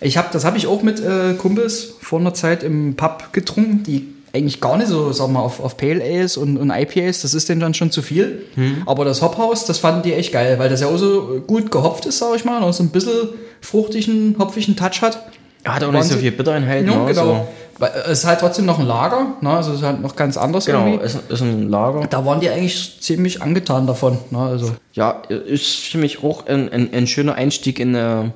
[0.01, 3.83] Ich hab, das habe ich auch mit äh, Kumpels vor einer Zeit im Pub getrunken,
[3.83, 7.35] die eigentlich gar nicht so, sag mal, auf, auf Pale Ales und, und IPAs, das
[7.35, 8.43] ist denen dann schon zu viel.
[8.85, 12.05] Aber das Hophaus, das fanden die echt geil, weil das ja auch so gut gehopft
[12.07, 13.29] ist, sag ich mal, und so ein bisschen
[13.61, 15.25] fruchtigen, hopfigen Touch hat.
[15.65, 16.87] hat auch nicht so viel Bittereinheit.
[16.87, 17.25] Ja, ne, genau.
[17.25, 17.47] so.
[17.79, 19.51] Weil Es ist halt trotzdem noch ein Lager, ne?
[19.51, 21.05] also es ist halt noch ganz anders Genau, irgendwie.
[21.05, 22.07] ist, ist ein Lager.
[22.09, 24.19] Da waren die eigentlich ziemlich angetan davon.
[24.31, 24.39] Ne?
[24.39, 28.33] Also, Ja, ist für mich auch ein, ein, ein schöner Einstieg in eine,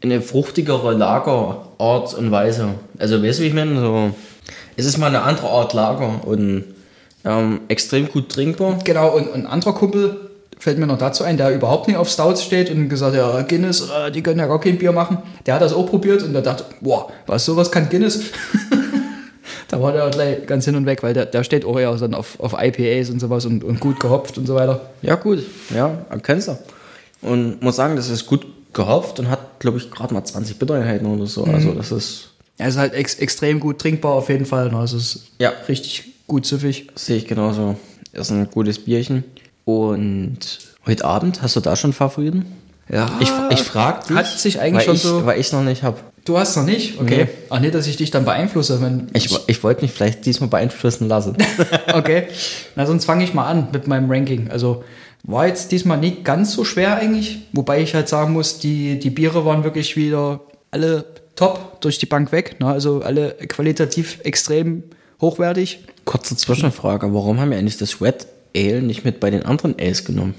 [0.00, 2.68] in eine fruchtigere Lagerart und Weise.
[2.98, 3.78] Also, weißt du, wie ich meine?
[3.78, 4.10] So,
[4.78, 6.64] es ist mal eine andere Art Lager und
[7.24, 8.78] ähm, extrem gut trinkbar.
[8.84, 12.08] genau, und und ein anderer Kumpel fällt mir noch dazu ein, der überhaupt nicht auf
[12.08, 15.18] Stouts steht und gesagt, ja, Guinness, äh, die können ja gar kein Bier machen.
[15.46, 18.20] Der hat das auch probiert und der dachte, boah, was, sowas kann Guinness?
[19.68, 22.14] da war der gleich ganz hin und weg, weil der, der steht auch eher dann
[22.14, 24.80] auf, auf IPAs und sowas und, und gut gehopft und so weiter.
[25.02, 25.44] Ja, gut.
[25.74, 26.58] Ja, kennst du.
[27.20, 31.06] Und muss sagen, das ist gut gehopft und hat, glaube ich, gerade mal 20 Bittereinheiten
[31.06, 31.44] oder so.
[31.44, 34.70] Also, das ist, Er ist halt ex extrem gut trinkbar auf jeden Fall.
[34.70, 34.78] Ne?
[34.78, 35.52] Also es ist Ja.
[35.68, 36.88] richtig gut süffig.
[36.94, 37.76] sehe ich genauso.
[38.12, 39.24] Ist ein gutes Bierchen.
[39.64, 40.38] Und
[40.86, 42.46] heute Abend, hast du da schon Favoriten?
[42.90, 45.62] Ja, Ich, ich frage dich, Hat sich eigentlich weil schon ich, so- weil ich noch
[45.62, 45.98] nicht habe.
[46.24, 47.00] Du hast noch nicht?
[47.00, 47.24] Okay.
[47.24, 47.28] Nee.
[47.50, 48.80] Ach nee, dass ich dich dann beeinflusse.
[48.82, 51.36] Wenn Ich, ich wollte mich vielleicht diesmal beeinflussen lassen.
[51.94, 52.28] okay.
[52.76, 54.50] Na, sonst fange ich mal an mit meinem Ranking.
[54.50, 54.84] Also
[55.22, 57.40] war jetzt diesmal nicht ganz so schwer eigentlich.
[57.52, 60.40] Wobei ich halt sagen muss, die, die Biere waren wirklich wieder
[60.70, 61.04] alle
[61.38, 62.56] top durch die Bank weg.
[62.60, 62.66] Ne?
[62.66, 64.82] Also alle qualitativ extrem
[65.20, 65.84] hochwertig.
[66.04, 70.04] Kurze Zwischenfrage, warum haben wir eigentlich das Red Ale nicht mit bei den anderen Ales
[70.04, 70.34] genommen?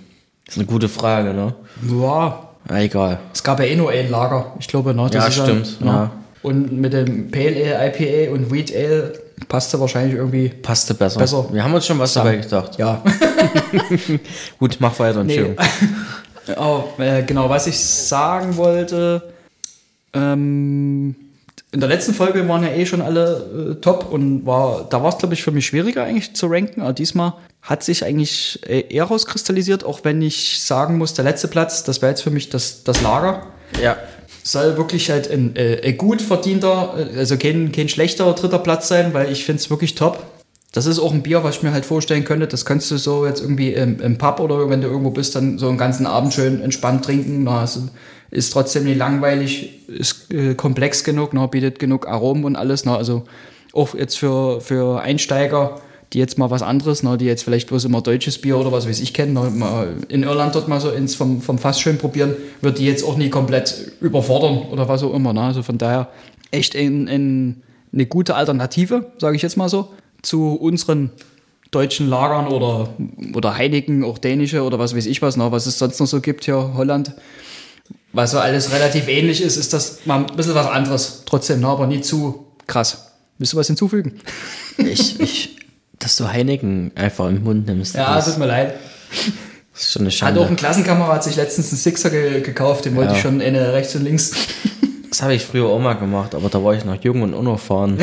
[0.46, 1.54] Das ist eine gute Frage, ne?
[1.90, 3.20] Ja, Ah, egal.
[3.34, 4.54] es gab ja eh nur ein Lager.
[4.60, 5.10] Ich glaube, ne?
[5.14, 5.88] Ja, ist stimmt, ne?
[5.88, 6.12] ja.
[6.42, 9.14] Und mit dem Pale Ale, IPA und Wheat Ale
[9.48, 10.50] passte wahrscheinlich irgendwie.
[10.50, 11.20] Passte besser.
[11.20, 11.46] Besser.
[11.52, 12.78] Wir haben uns schon was dabei gedacht.
[12.78, 13.02] Ja,
[14.60, 15.36] Gut, mach weiter, Nee.
[15.38, 15.66] Entschuldigung.
[16.58, 19.22] Oh, äh, genau, was ich sagen wollte,
[20.14, 21.16] ähm,
[21.72, 25.10] in der letzten Folge waren ja eh schon alle äh, top und war, da war
[25.10, 28.86] es, glaube ich, für mich schwieriger eigentlich zu ranken, aber diesmal hat sich eigentlich äh,
[28.90, 32.50] eher rauskristallisiert, auch wenn ich sagen muss, der letzte Platz, das wäre jetzt für mich
[32.50, 33.48] das, das Lager.
[33.84, 33.98] Ja.
[34.42, 38.88] Soll wirklich halt ein, äh, ein gut verdienter, äh, also kein, kein schlechter dritter Platz
[38.88, 40.26] sein, weil ich finde es wirklich top.
[40.72, 42.48] Das ist auch ein Bier, was ich mir halt vorstellen könnte.
[42.48, 45.58] Das könntest du so jetzt irgendwie im, im Pub oder wenn du irgendwo bist, dann
[45.58, 47.44] so einen ganzen Abend schön entspannt trinken.
[47.44, 47.82] Na, es
[48.30, 52.86] ist trotzdem nicht langweilig, ist äh, komplex genug, na, bietet genug Aromen und alles.
[52.86, 53.24] Na, also
[53.74, 55.82] auch jetzt für, für Einsteiger,
[56.14, 58.88] die jetzt mal was anderes, ne, die jetzt vielleicht bloß immer deutsches Bier oder was
[58.88, 61.98] weiß ich kennen, ne, mal in Irland dort mal so ins vom, vom Fass schön
[61.98, 65.34] probieren, wird die jetzt auch nie komplett überfordern oder was auch immer.
[65.34, 65.42] Ne?
[65.42, 66.10] Also von daher
[66.52, 69.90] echt ein, ein, eine gute Alternative, sage ich jetzt mal so,
[70.22, 71.12] zu unseren
[71.72, 72.90] deutschen Lagern oder,
[73.34, 76.20] oder Heineken, auch dänische oder was weiß ich was, ne, was es sonst noch so
[76.22, 77.14] gibt hier, Holland.
[78.12, 81.24] Was so alles relativ ähnlich ist, ist das mal ein bisschen was anderes.
[81.26, 83.12] Trotzdem, ne, aber nie zu krass.
[83.38, 84.14] Willst du was hinzufügen?
[84.78, 85.58] Ich, ich,
[86.00, 87.96] dass du Heineken einfach im Mund nimmst.
[87.96, 88.76] Ja, das tut mir leid.
[89.76, 90.40] ist schon eine Hat Schande.
[90.40, 93.18] auch ein Klassenkamerad sich letztens einen Sixer ge gekauft, den wollte Ja.
[93.18, 94.32] ich schon eine rechts und links.
[95.10, 97.98] Das habe ich früher auch mal gemacht, aber da war ich noch jung und unerfahren.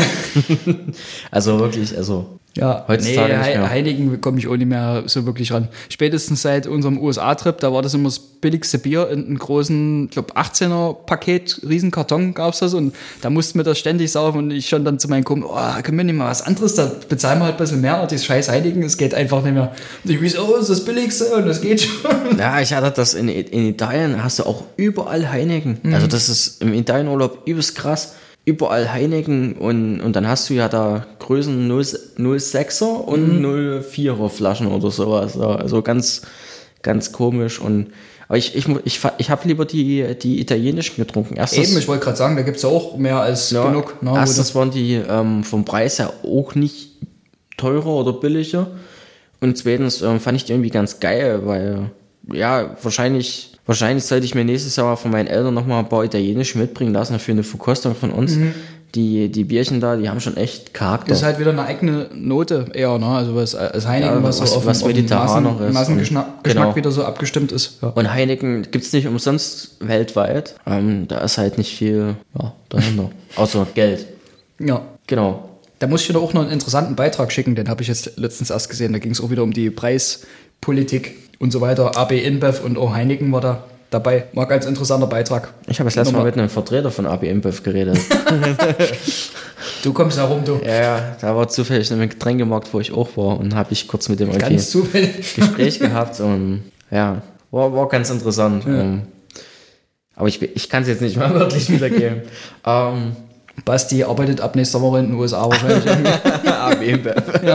[1.30, 3.70] also wirklich, also Ja, Heutzutage nee, nicht mehr.
[3.70, 5.68] Heineken komme ich auch nicht mehr so wirklich ran.
[5.88, 10.10] Spätestens seit unserem USA-Trip, da war das immer das billigste Bier in einem großen, ich
[10.10, 14.68] glaube 18er Paket, Riesenkarton gab's das und da mussten wir das ständig saufen und ich
[14.68, 17.46] schon dann zu meinen Kumpel, oh, können wir nicht mal was anderes, da bezahlen wir
[17.46, 19.72] halt ein bisschen mehr, und das scheiß Heineken, es geht einfach nicht mehr.
[20.04, 22.10] Und ich weiß, oh, ist das billigste und das geht schon.
[22.38, 25.78] Ja, ich hatte das in, in Italien, hast du auch überall Heineken.
[25.82, 25.94] Mhm.
[25.94, 28.14] Also das ist im Italienurlaub übelst krass.
[28.46, 33.82] Überall Heineken und, und dann hast du ja da Größen 0, 06er und Mhm.
[33.82, 35.38] 04er Flaschen oder sowas.
[35.38, 36.22] Also ganz,
[36.82, 37.60] ganz komisch.
[37.60, 37.88] Und
[38.28, 41.34] aber ich, ich, ich, ich habe lieber die, die italienischen getrunken.
[41.36, 44.02] Erstens, Eben, ich wollte gerade sagen, da gibt's ja auch mehr als ja, genug.
[44.02, 46.90] Ne, wo erstens waren die ähm, vom Preis her auch nicht
[47.56, 48.68] teurer oder billiger.
[49.40, 51.90] Und zweitens ähm, fand ich die irgendwie ganz geil, weil
[52.32, 56.58] ja, wahrscheinlich, wahrscheinlich sollte ich mir nächstes Jahr von meinen Eltern nochmal ein paar italienische
[56.58, 58.36] mitbringen lassen für eine Verkostung von uns.
[58.94, 61.08] Die, die Bierchen da, die haben schon echt Charakter.
[61.08, 63.06] Das ist halt wieder eine eigene Note eher, ne?
[63.06, 65.74] Also was als Heineken, Ja, was, was- so auf, was auf Maßen, ist.
[65.74, 66.76] Massengeschmack Und- Geschmack genau.
[66.76, 67.78] wieder so abgestimmt ist.
[67.82, 67.88] Ja.
[67.88, 70.54] Und Heineken gibt's nicht umsonst weltweit.
[70.66, 73.10] Ähm, da ist halt nicht viel ja, dahinter.
[73.36, 74.06] Außer Geld.
[74.60, 74.80] ja.
[75.08, 75.50] Genau.
[75.78, 78.48] Da muss ich dir auch noch einen interessanten Beitrag schicken, den habe ich jetzt letztens
[78.48, 78.94] erst gesehen.
[78.94, 79.68] Da ging es auch wieder um die
[80.60, 81.96] Preispolitik und so weiter.
[81.96, 84.24] AB InBev und auch Heineken war da dabei.
[84.32, 85.52] War ein ganz interessanter Beitrag.
[85.68, 87.98] Ich habe das letzte Mal mit einem Vertreter von AB InBev geredet.
[89.82, 90.60] Du kommst herum, du.
[90.64, 94.08] Ja, ja, da war zufällig ein Getränkemarkt, wo ich auch war und habe ich kurz
[94.08, 95.34] mit dem Ganz zufällig.
[95.34, 98.64] Gespräch gehabt und ja, war, war ganz interessant.
[98.66, 99.02] Ähm,
[100.14, 102.22] aber ich, ich kann es jetzt nicht mal wirklich wiedergeben.
[102.64, 103.12] ähm,
[103.64, 106.14] Basti arbeitet ab nächster Woche in den USA wahrscheinlich.
[106.44, 107.22] AB InBev.
[107.42, 107.50] nee,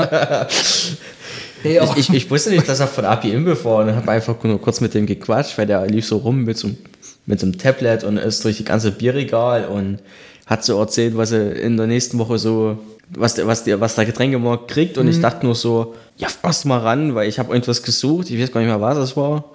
[1.63, 4.35] aber Ich, ich, ich wusste nicht, dass er von AB InBev war und habe einfach
[4.43, 6.77] nur kurz mit dem gequatscht, weil der lief so rum mit so, einem-
[7.25, 9.99] mit so einem Tablet und ist durch die ganze Bierregal und
[10.47, 12.77] hat so erzählt, was er in der nächsten Woche so,
[13.15, 16.65] was der, was der, was der Getränkemarkt kriegt und ich dachte nur so, ja, fass
[16.65, 19.45] mal ran, weil ich habe irgendwas gesucht, ich weiß gar nicht mehr, was es war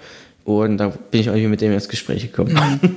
[0.44, 2.56] und da bin ich irgendwie mit dem ins Gespräch gekommen.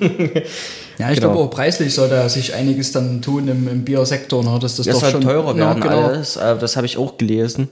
[0.99, 1.31] ja, ich genau.
[1.31, 4.59] glaube auch preislich soll da sich einiges dann tun im, im Biersektor, ne?
[4.61, 6.03] dass das, Das doch soll schon teurer werden Ja, genau.
[6.07, 6.35] alles.
[6.37, 7.69] äh, Das habe ich auch gelesen.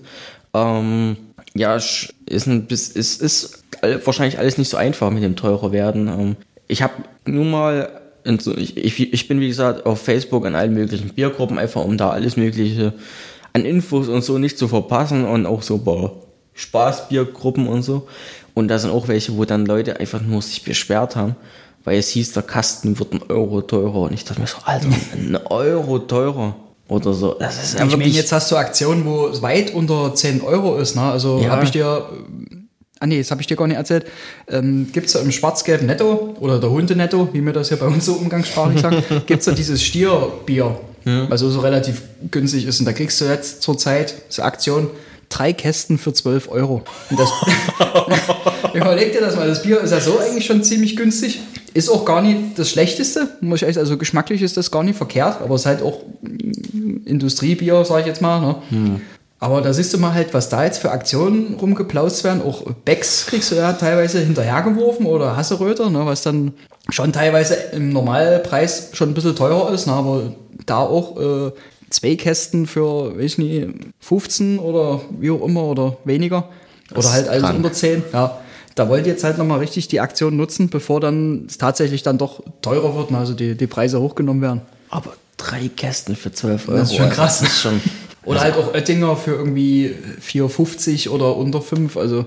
[0.53, 1.17] Ähm,
[1.57, 2.13] ja, ist,
[2.47, 3.63] ein, ist, ist
[4.03, 6.07] wahrscheinlich alles nicht so einfach mit dem teurer werden.
[6.07, 6.35] Ähm,
[6.67, 6.93] ich habe
[7.25, 7.89] nun mal,
[8.23, 12.09] ich, ich, ich bin wie gesagt auf Facebook in allen möglichen Biergruppen, einfach um da
[12.09, 12.93] alles Mögliche
[13.53, 16.11] an Infos und so nicht zu verpassen und auch so bei
[16.53, 18.07] Spaßbiergruppen und so.
[18.53, 21.35] Und da sind auch welche, wo dann Leute einfach nur sich beschwert haben,
[21.83, 24.01] weil es hieß, der Kasten wird ein Euro teurer.
[24.01, 26.55] Und ich dachte mir so, Alter, ein Euro teurer
[26.87, 27.35] oder so.
[27.39, 30.77] Das ist ja Ich meine, jetzt hast du Aktionen, wo es weit unter 10 Euro
[30.77, 30.95] ist.
[30.95, 31.01] Ne?
[31.01, 31.49] Also Ja.
[31.49, 32.09] habe ich dir.
[32.99, 34.05] Ah nee, das habe ich dir gar nicht erzählt.
[34.49, 38.05] Ähm, gibt es im schwarz-gelben Netto oder der Hunde-Netto, wie wir das hier bei uns
[38.05, 40.79] so umgangssprachlich sagen, gibt es da dieses Stierbier,
[41.29, 42.79] was so, so relativ günstig ist.
[42.79, 44.89] Und da kriegst du jetzt zurzeit, diese Aktion,
[45.29, 46.83] drei Kästen für 12 Euro.
[47.09, 47.29] Und das,
[48.73, 51.41] überleg dir das mal, das Bier ist ja so eigentlich schon ziemlich günstig.
[51.73, 54.97] Ist auch gar nicht das Schlechteste, muss ich echt, also geschmacklich ist das gar nicht
[54.97, 56.01] verkehrt, aber es ist halt auch
[57.05, 58.39] Industriebier, sag ich jetzt mal.
[58.39, 58.99] Ne?
[59.39, 62.41] Aber da siehst du mal halt, was da jetzt für Aktionen rumgeplaust werden.
[62.41, 66.05] Auch Becks kriegst du ja teilweise hinterhergeworfen oder Hasseröter, ne?
[66.05, 66.53] was dann
[66.89, 69.93] schon teilweise im Normalpreis schon ein bisschen teurer ist, ne?
[69.93, 70.33] aber
[70.65, 71.51] da auch äh,
[71.89, 73.67] zwei Kästen für, weiß ich nicht,
[73.99, 76.49] 15 oder wie auch immer oder weniger.
[76.89, 77.57] Das Oder halt alles krank.
[77.57, 78.03] unter 10.
[78.13, 78.39] Ja.
[78.75, 82.17] Da wollt ihr jetzt halt nochmal richtig die Aktion nutzen, bevor dann es tatsächlich dann
[82.17, 83.17] doch teurer wird, ne?
[83.17, 84.61] also die, die Preise hochgenommen werden.
[84.89, 86.77] aber drei Kästen für 12 Euro.
[86.77, 87.39] Das ist schon krass.
[87.39, 87.81] Das ist schon,
[88.27, 91.95] Oder halt auch Oettinger für irgendwie 4,50 oder unter 5.
[91.97, 92.25] Also,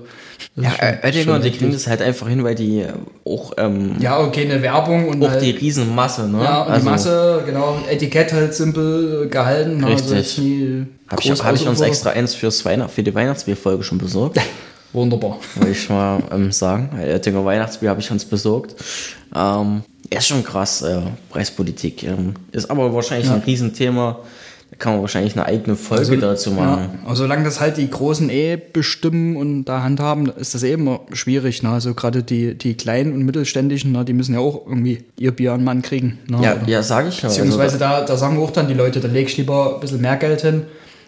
[0.55, 2.85] ja, schon- Oettinger, schon die kriegen das halt einfach hin, weil die
[3.25, 6.43] auch, ähm, Ja, okay, eine Werbung und auch halt, die Riesenmasse, ne?
[6.43, 9.77] ja, und die Masse, genau, Etikett halt simpel gehalten.
[9.77, 10.11] ne, Richtig.
[10.11, 13.97] jetzt nie Habe ich, hab ich uns extra eins fürs Weihnacht, für die Weihnachtsbierfolge schon
[13.97, 14.39] besorgt.
[14.93, 15.37] Wunderbar.
[15.55, 16.89] Wollte ich mal ähm, sagen.
[16.99, 18.75] Oettinger Weihnachtsbier habe ich uns besorgt.
[19.33, 20.99] Ähm, ist schon krass, äh,
[21.29, 22.03] Preispolitik.
[22.03, 23.35] Ähm, ist aber wahrscheinlich Ja.
[23.35, 24.19] ein Riesenthema.
[24.71, 26.89] Da kann man wahrscheinlich eine eigene Folge dazu machen.
[26.93, 30.71] Ja, aber solange das halt die Großen eh bestimmen und da handhaben, ist das eh
[30.71, 31.61] immer schwierig.
[31.61, 31.69] Ne?
[31.69, 35.51] Also gerade die, die kleinen und mittelständischen, ne, die müssen ja auch irgendwie ihr Bier
[35.51, 36.19] an Mann kriegen.
[36.29, 36.39] Ne?
[36.41, 37.27] Ja, ja sage ich ja.
[37.27, 40.15] Beziehungsweise da, da sagen auch dann die Leute, da legst du lieber ein bisschen mehr
[40.15, 40.63] Geld hin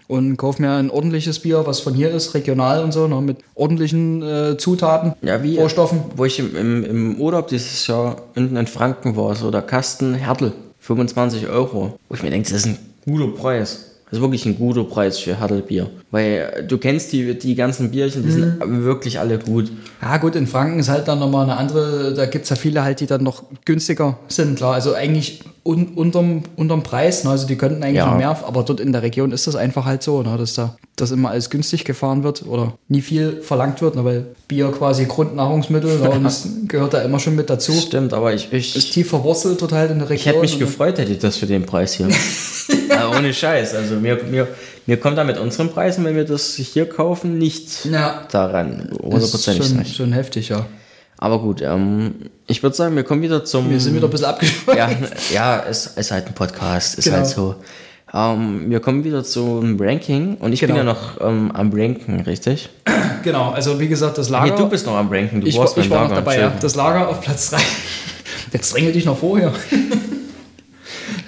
[0.08, 3.38] und kauf mir ein ordentliches Bier, was von hier ist, regional und so, ne, mit
[3.56, 6.02] ordentlichen äh, Zutaten, ja, wie, Rohstoffen.
[6.18, 10.16] Wo ich im, im, im Urlaub dieses Jahr unten in Franken war, so der Kasten
[10.16, 11.98] Hertel, 25 Euro.
[12.10, 13.86] Wo ich mir denke, das ist ein guter Preis.
[14.10, 15.90] Das ist wirklich ein guter Preis für Hertelbier.
[16.12, 19.72] Weil du kennst die, die ganzen Bierchen, die sind wirklich alle gut.
[20.04, 22.84] Ja gut, in Franken ist halt dann nochmal eine andere, da gibt es ja viele
[22.84, 24.76] halt, die dann noch günstiger sind, klar.
[24.76, 27.32] Also eigentlich un, unterm, unterm Preis, ne?
[27.32, 28.12] also die könnten eigentlich Ja.
[28.12, 30.38] noch mehr, aber dort in der Region ist das einfach halt so, ne?
[30.38, 34.06] dass da das immer alles günstig gefahren wird oder nie viel verlangt wird, ne?
[34.06, 36.12] weil Bier quasi Grundnahrungsmittel ne?
[36.12, 37.72] und das gehört da immer schon mit dazu.
[37.72, 40.20] Stimmt, aber ich, ich, Ist tief verwurzelt total halt in der Region.
[40.20, 42.10] Ich hätte mich gefreut, hätte ich das für den Preis hier.
[43.18, 43.76] Ohne Scheiß.
[43.76, 44.48] Also mir, mir,
[44.86, 48.26] mir kommt da mit unseren Preisen, wenn wir das hier kaufen, nicht Ja.
[48.32, 48.90] daran.
[49.02, 49.96] Hundertprozentig schon, nicht.
[49.96, 50.66] schon heftig, ja.
[51.18, 52.16] Aber gut, ähm,
[52.48, 53.70] ich würde sagen, wir kommen wieder zum.
[53.70, 54.78] Wir sind wieder ein bisschen abgeschweift.
[54.78, 54.90] ja,
[55.34, 57.18] ja, es ist halt ein Podcast, ist Genau.
[57.18, 57.56] halt so.
[58.14, 60.80] Ähm, wir kommen wieder zum Ranking und ich bin Genau.
[60.80, 62.70] ja noch ähm, am Ranken, richtig?
[63.24, 64.52] Genau, also wie gesagt, das Lager.
[64.52, 66.54] Nee, du bist noch am Ranken, du ich, warst ich war noch Lager, dabei, ja.
[66.60, 67.58] Das Lager auf Platz 3.
[68.52, 69.52] Jetzt drängel dich noch vorher.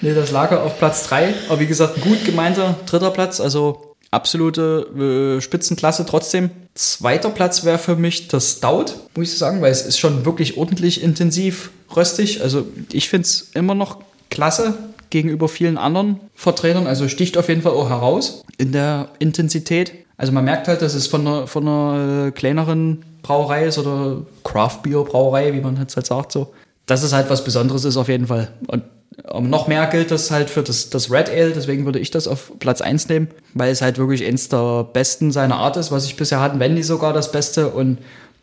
[0.06, 1.34] Nee, das Lager auf Platz 3.
[1.50, 3.40] Aber wie gesagt, gut gemeinter dritter Platz.
[3.40, 6.50] Also absolute äh, Spitzenklasse trotzdem.
[6.74, 8.86] Zweiter Platz wäre für mich das Stout,
[9.16, 12.42] muss ich sagen, weil es ist schon wirklich ordentlich intensiv röstig.
[12.42, 14.00] Also ich finde es immer noch
[14.30, 14.78] klasse
[15.10, 16.88] gegenüber vielen anderen Vertretern.
[16.88, 19.94] Also sticht auf jeden Fall auch heraus in der Intensität.
[20.18, 24.22] Also man merkt halt, dass es von einer, von einer äh, kleineren Brauerei ist oder
[24.44, 26.54] Craft Beer Brauerei, wie man jetzt halt sagt so.
[26.86, 28.50] Dass es halt was Besonderes ist auf jeden Fall.
[28.68, 28.84] Und
[29.32, 32.28] ähm, noch mehr gilt das halt für das, das Red Ale, deswegen würde ich das
[32.28, 36.06] auf Platz 1 nehmen, weil es halt wirklich eins der besten seiner Art ist, was
[36.06, 37.70] ich bisher hatte, wenn nicht sogar das Beste.
[37.70, 37.98] Und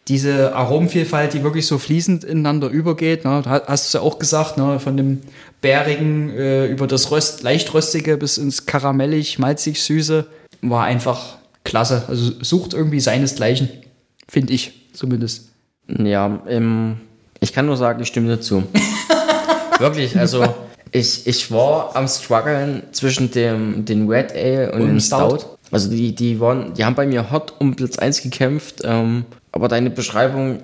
[0.09, 4.57] diese Aromenvielfalt, die wirklich so fließend ineinander übergeht, ne, ha- hast du ja auch gesagt,
[4.59, 5.21] ne, von dem
[5.61, 10.27] bärigen äh, über das Röst, leicht röstige bis ins karamellig, malzig süße,
[10.63, 12.03] war einfach klasse.
[12.09, 13.69] Also sucht irgendwie seinesgleichen,
[14.29, 15.51] finde ich zumindest.
[15.87, 16.97] Ja, ähm,
[17.41, 18.65] ich kann nur sagen, ich stimme dazu.
[19.83, 20.45] Wirklich, also
[20.93, 25.39] ich, ich war am struggeln zwischen dem den Red Ale und, Und dem Stout.
[25.39, 25.47] Stout.
[25.71, 29.69] Also die, die waren, die haben bei mir hot um Platz 1 gekämpft, ähm, aber
[29.69, 30.59] deine Beschreibung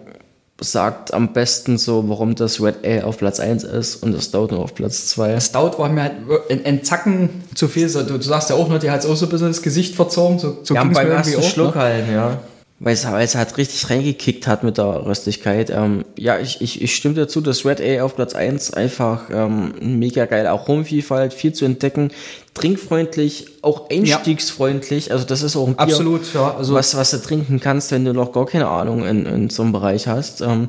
[0.61, 4.49] sagt am besten so, warum das Red Ale auf Platz 1 ist und das Stout
[4.51, 5.39] nur auf Platz 2.
[5.41, 7.89] Stout war mir halt ein, Zacken zu viel.
[7.89, 9.95] So, Du, du sagst ja auch noch, die hat auch so ein bisschen das Gesicht
[9.95, 10.39] verzogen.
[10.39, 11.81] So, so Ja, beim ersten auch, Schluck ne?
[11.81, 12.39] halt, ja.
[12.81, 15.69] Weil es, weil es halt richtig reingekickt hat mit der Röstigkeit.
[15.71, 19.75] Ähm, ja, ich, ich, ich stimme dazu, das Red Ale auf Platz 1 einfach ähm,
[19.81, 20.47] mega geil.
[20.47, 22.13] Auch Rumvielfalt, viel zu entdecken.
[22.55, 25.11] Trinkfreundlich, auch einstiegsfreundlich.
[25.11, 26.55] Also das ist auch ein Bier, Absolut, ja.
[26.57, 29.63] Also was, was du trinken kannst, wenn du noch gar keine Ahnung in, in so
[29.63, 30.41] einem Bereich hast.
[30.41, 30.69] Ähm,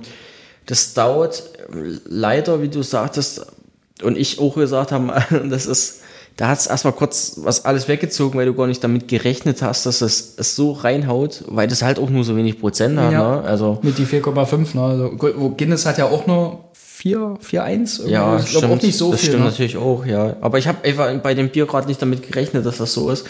[0.65, 1.43] das dauert
[2.05, 3.45] leider, wie du sagtest,
[4.01, 5.11] und ich auch gesagt haben,
[5.49, 6.01] das ist,
[6.39, 9.85] da hat es erstmal kurz was alles weggezogen, weil du gar nicht damit gerechnet hast,
[9.85, 13.11] dass es, es so reinhaut, weil das halt auch nur so wenig Prozent hat.
[13.11, 13.35] Ja.
[13.37, 13.43] Ne?
[13.43, 14.75] Also mit die 4,5.
[14.75, 14.81] Ne?
[14.81, 17.97] Also, Guinness hat ja auch nur 4, 4,1.
[17.99, 18.11] irgendwie.
[18.13, 19.29] ja, ich glaube stimmt, auch nicht so das viel.
[19.31, 19.49] stimmt Ne?
[19.49, 20.37] natürlich auch, ja.
[20.39, 23.25] Aber ich habe einfach bei dem Bier gerade nicht damit gerechnet, dass das so ist.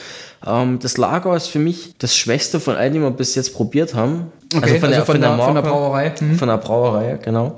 [0.45, 3.95] Ähm, das Lager ist für mich das Schwächste von allen, die wir bis jetzt probiert
[3.95, 4.32] haben.
[4.55, 6.14] Okay, also von der- von der Brauerei.
[6.20, 6.36] Mhm.
[6.36, 7.55] Von der Brauerei, genau.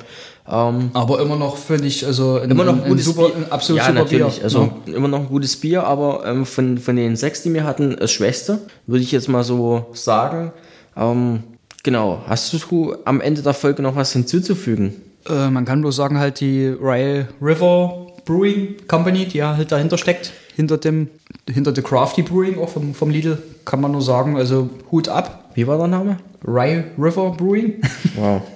[0.49, 3.47] Ähm, Aber immer noch, finde ich, also ein, immer noch ein, ein gutes super, Bier.
[3.49, 4.35] absolut ja, super natürlich.
[4.35, 4.43] Bier.
[4.43, 4.93] Also ne?
[4.95, 8.11] immer noch ein gutes Bier, aber ähm, von, von den sechs, die wir hatten, das
[8.11, 10.51] Schwächste, würde ich jetzt mal so sagen.
[10.97, 11.43] Ähm,
[11.83, 12.21] genau.
[12.27, 14.95] Hast du am Ende der Folge noch was hinzuzufügen?
[15.29, 19.97] Äh, man kann bloß sagen, halt die Rye River Brewing Company, die ja halt dahinter
[19.97, 21.09] steckt, hinter dem,
[21.49, 25.51] hinter der Crafty Brewing auch vom, vom Lidl, kann man nur sagen, also Hut ab.
[25.53, 26.17] Wie war der Name?
[26.45, 27.81] Rye River Brewing.
[28.15, 28.41] Wow.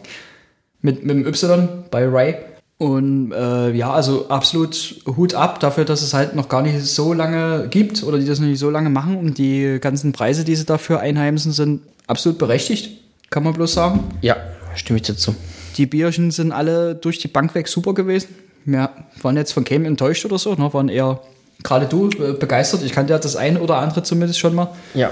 [0.86, 2.36] mit, mit dem Y bei Ray.
[2.78, 7.14] Und äh, ja, also absolut Hut ab dafür, dass es halt noch gar nicht so
[7.14, 10.56] lange gibt oder die das noch nicht so lange machen und die ganzen Preise, die
[10.56, 12.92] sie dafür einheimsen, sind absolut berechtigt,
[13.30, 14.04] kann man bloß sagen.
[14.22, 14.36] Ja,
[14.76, 15.36] stimme ich dazu.
[15.78, 18.36] Die Bierchen sind alle durch die Bank weg super gewesen.
[18.66, 18.90] Wir
[19.22, 20.74] waren jetzt von keinem enttäuscht oder so, ne?
[20.74, 21.22] waren eher
[21.64, 22.84] gerade du äh, begeistert.
[22.84, 25.12] Ich kannte ja das eine oder andere zumindest schon mal Ja.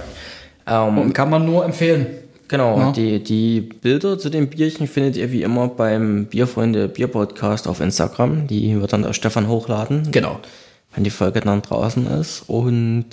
[0.68, 2.08] Ähm, und kann man nur empfehlen.
[2.48, 2.92] Genau, Ja.
[2.92, 7.80] die, die Bilder zu den Bierchen findet ihr wie immer beim Bierfreunde Bier Podcast auf
[7.80, 8.48] Instagram.
[8.48, 10.40] Die wird dann der Stefan hochladen, Genau.
[10.94, 12.44] wenn die Folge dann draußen ist.
[12.48, 13.06] Und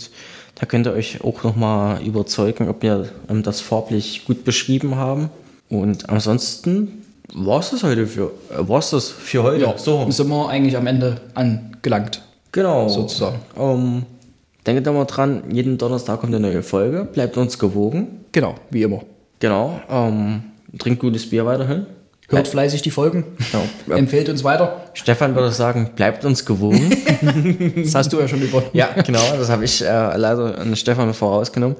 [0.56, 5.30] da könnt ihr euch auch nochmal überzeugen, ob wir ähm, das farblich gut beschrieben haben.
[5.70, 7.02] Und ansonsten
[7.32, 9.62] war es das heute für, äh, war's das für heute.
[9.64, 12.22] Ja, so sind wir eigentlich am Ende angelangt.
[12.52, 12.88] Genau.
[12.88, 13.38] sozusagen.
[13.56, 14.02] Ähm,
[14.66, 17.04] denkt da mal dran, jeden Donnerstag kommt eine neue Folge.
[17.10, 18.24] Bleibt uns gewogen.
[18.32, 19.02] Genau, wie immer.
[19.40, 19.80] Genau.
[19.90, 20.42] Ähm,
[20.78, 21.86] trinkt gutes Bier weiterhin.
[22.28, 23.24] Hört fleißig die Folgen.
[23.88, 23.96] Ja.
[23.96, 24.84] Empfehlt uns weiter.
[24.94, 26.90] Stefan würde sagen, bleibt uns gewogen.
[27.76, 28.62] Das hast du ja schon über.
[28.72, 29.20] ja, genau.
[29.36, 31.76] Das habe ich äh, leider an Stefan vorausgenommen.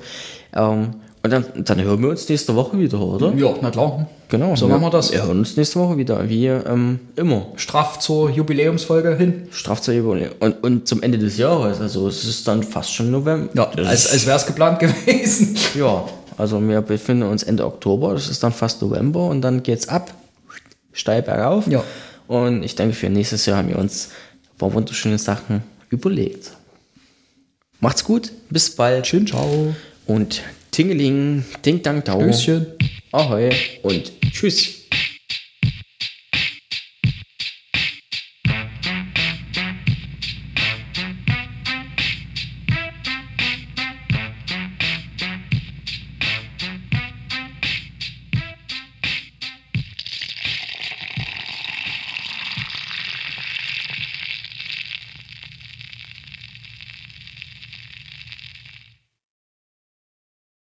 [0.54, 3.32] Ähm, und dann, dann hören wir uns nächste Woche wieder, oder?
[3.34, 4.06] Ja, na klar.
[4.28, 4.56] Genau.
[4.56, 5.12] So machen wir das.
[5.12, 7.46] Wir hören uns nächste Woche wieder, wie ähm, immer.
[7.56, 9.48] Straff zur Jubiläumsfolge hin.
[9.50, 10.22] Straff zur Übung.
[10.40, 11.80] Und, und zum Ende des Jahres.
[11.80, 13.50] Also es ist dann fast schon November.
[13.54, 15.56] Ja, Das als, als wäre es geplant gewesen.
[15.78, 16.04] Ja,
[16.41, 20.12] also wir befinden uns Ende Oktober, das ist dann fast November und dann geht's ab,
[20.93, 21.66] steil bergauf.
[21.66, 21.84] Ja.
[22.26, 24.09] Und ich denke, für nächstes Jahr haben wir uns
[24.53, 26.53] ein paar wunderschöne Sachen überlegt.
[27.80, 29.07] Macht's gut, bis bald.
[29.07, 29.74] Schön, ciao.
[30.07, 32.20] Und Tingeling, Ding Dang Dau.
[32.20, 32.66] Tschüsschen.
[33.12, 33.51] Ahoi
[33.82, 34.80] und tschüss.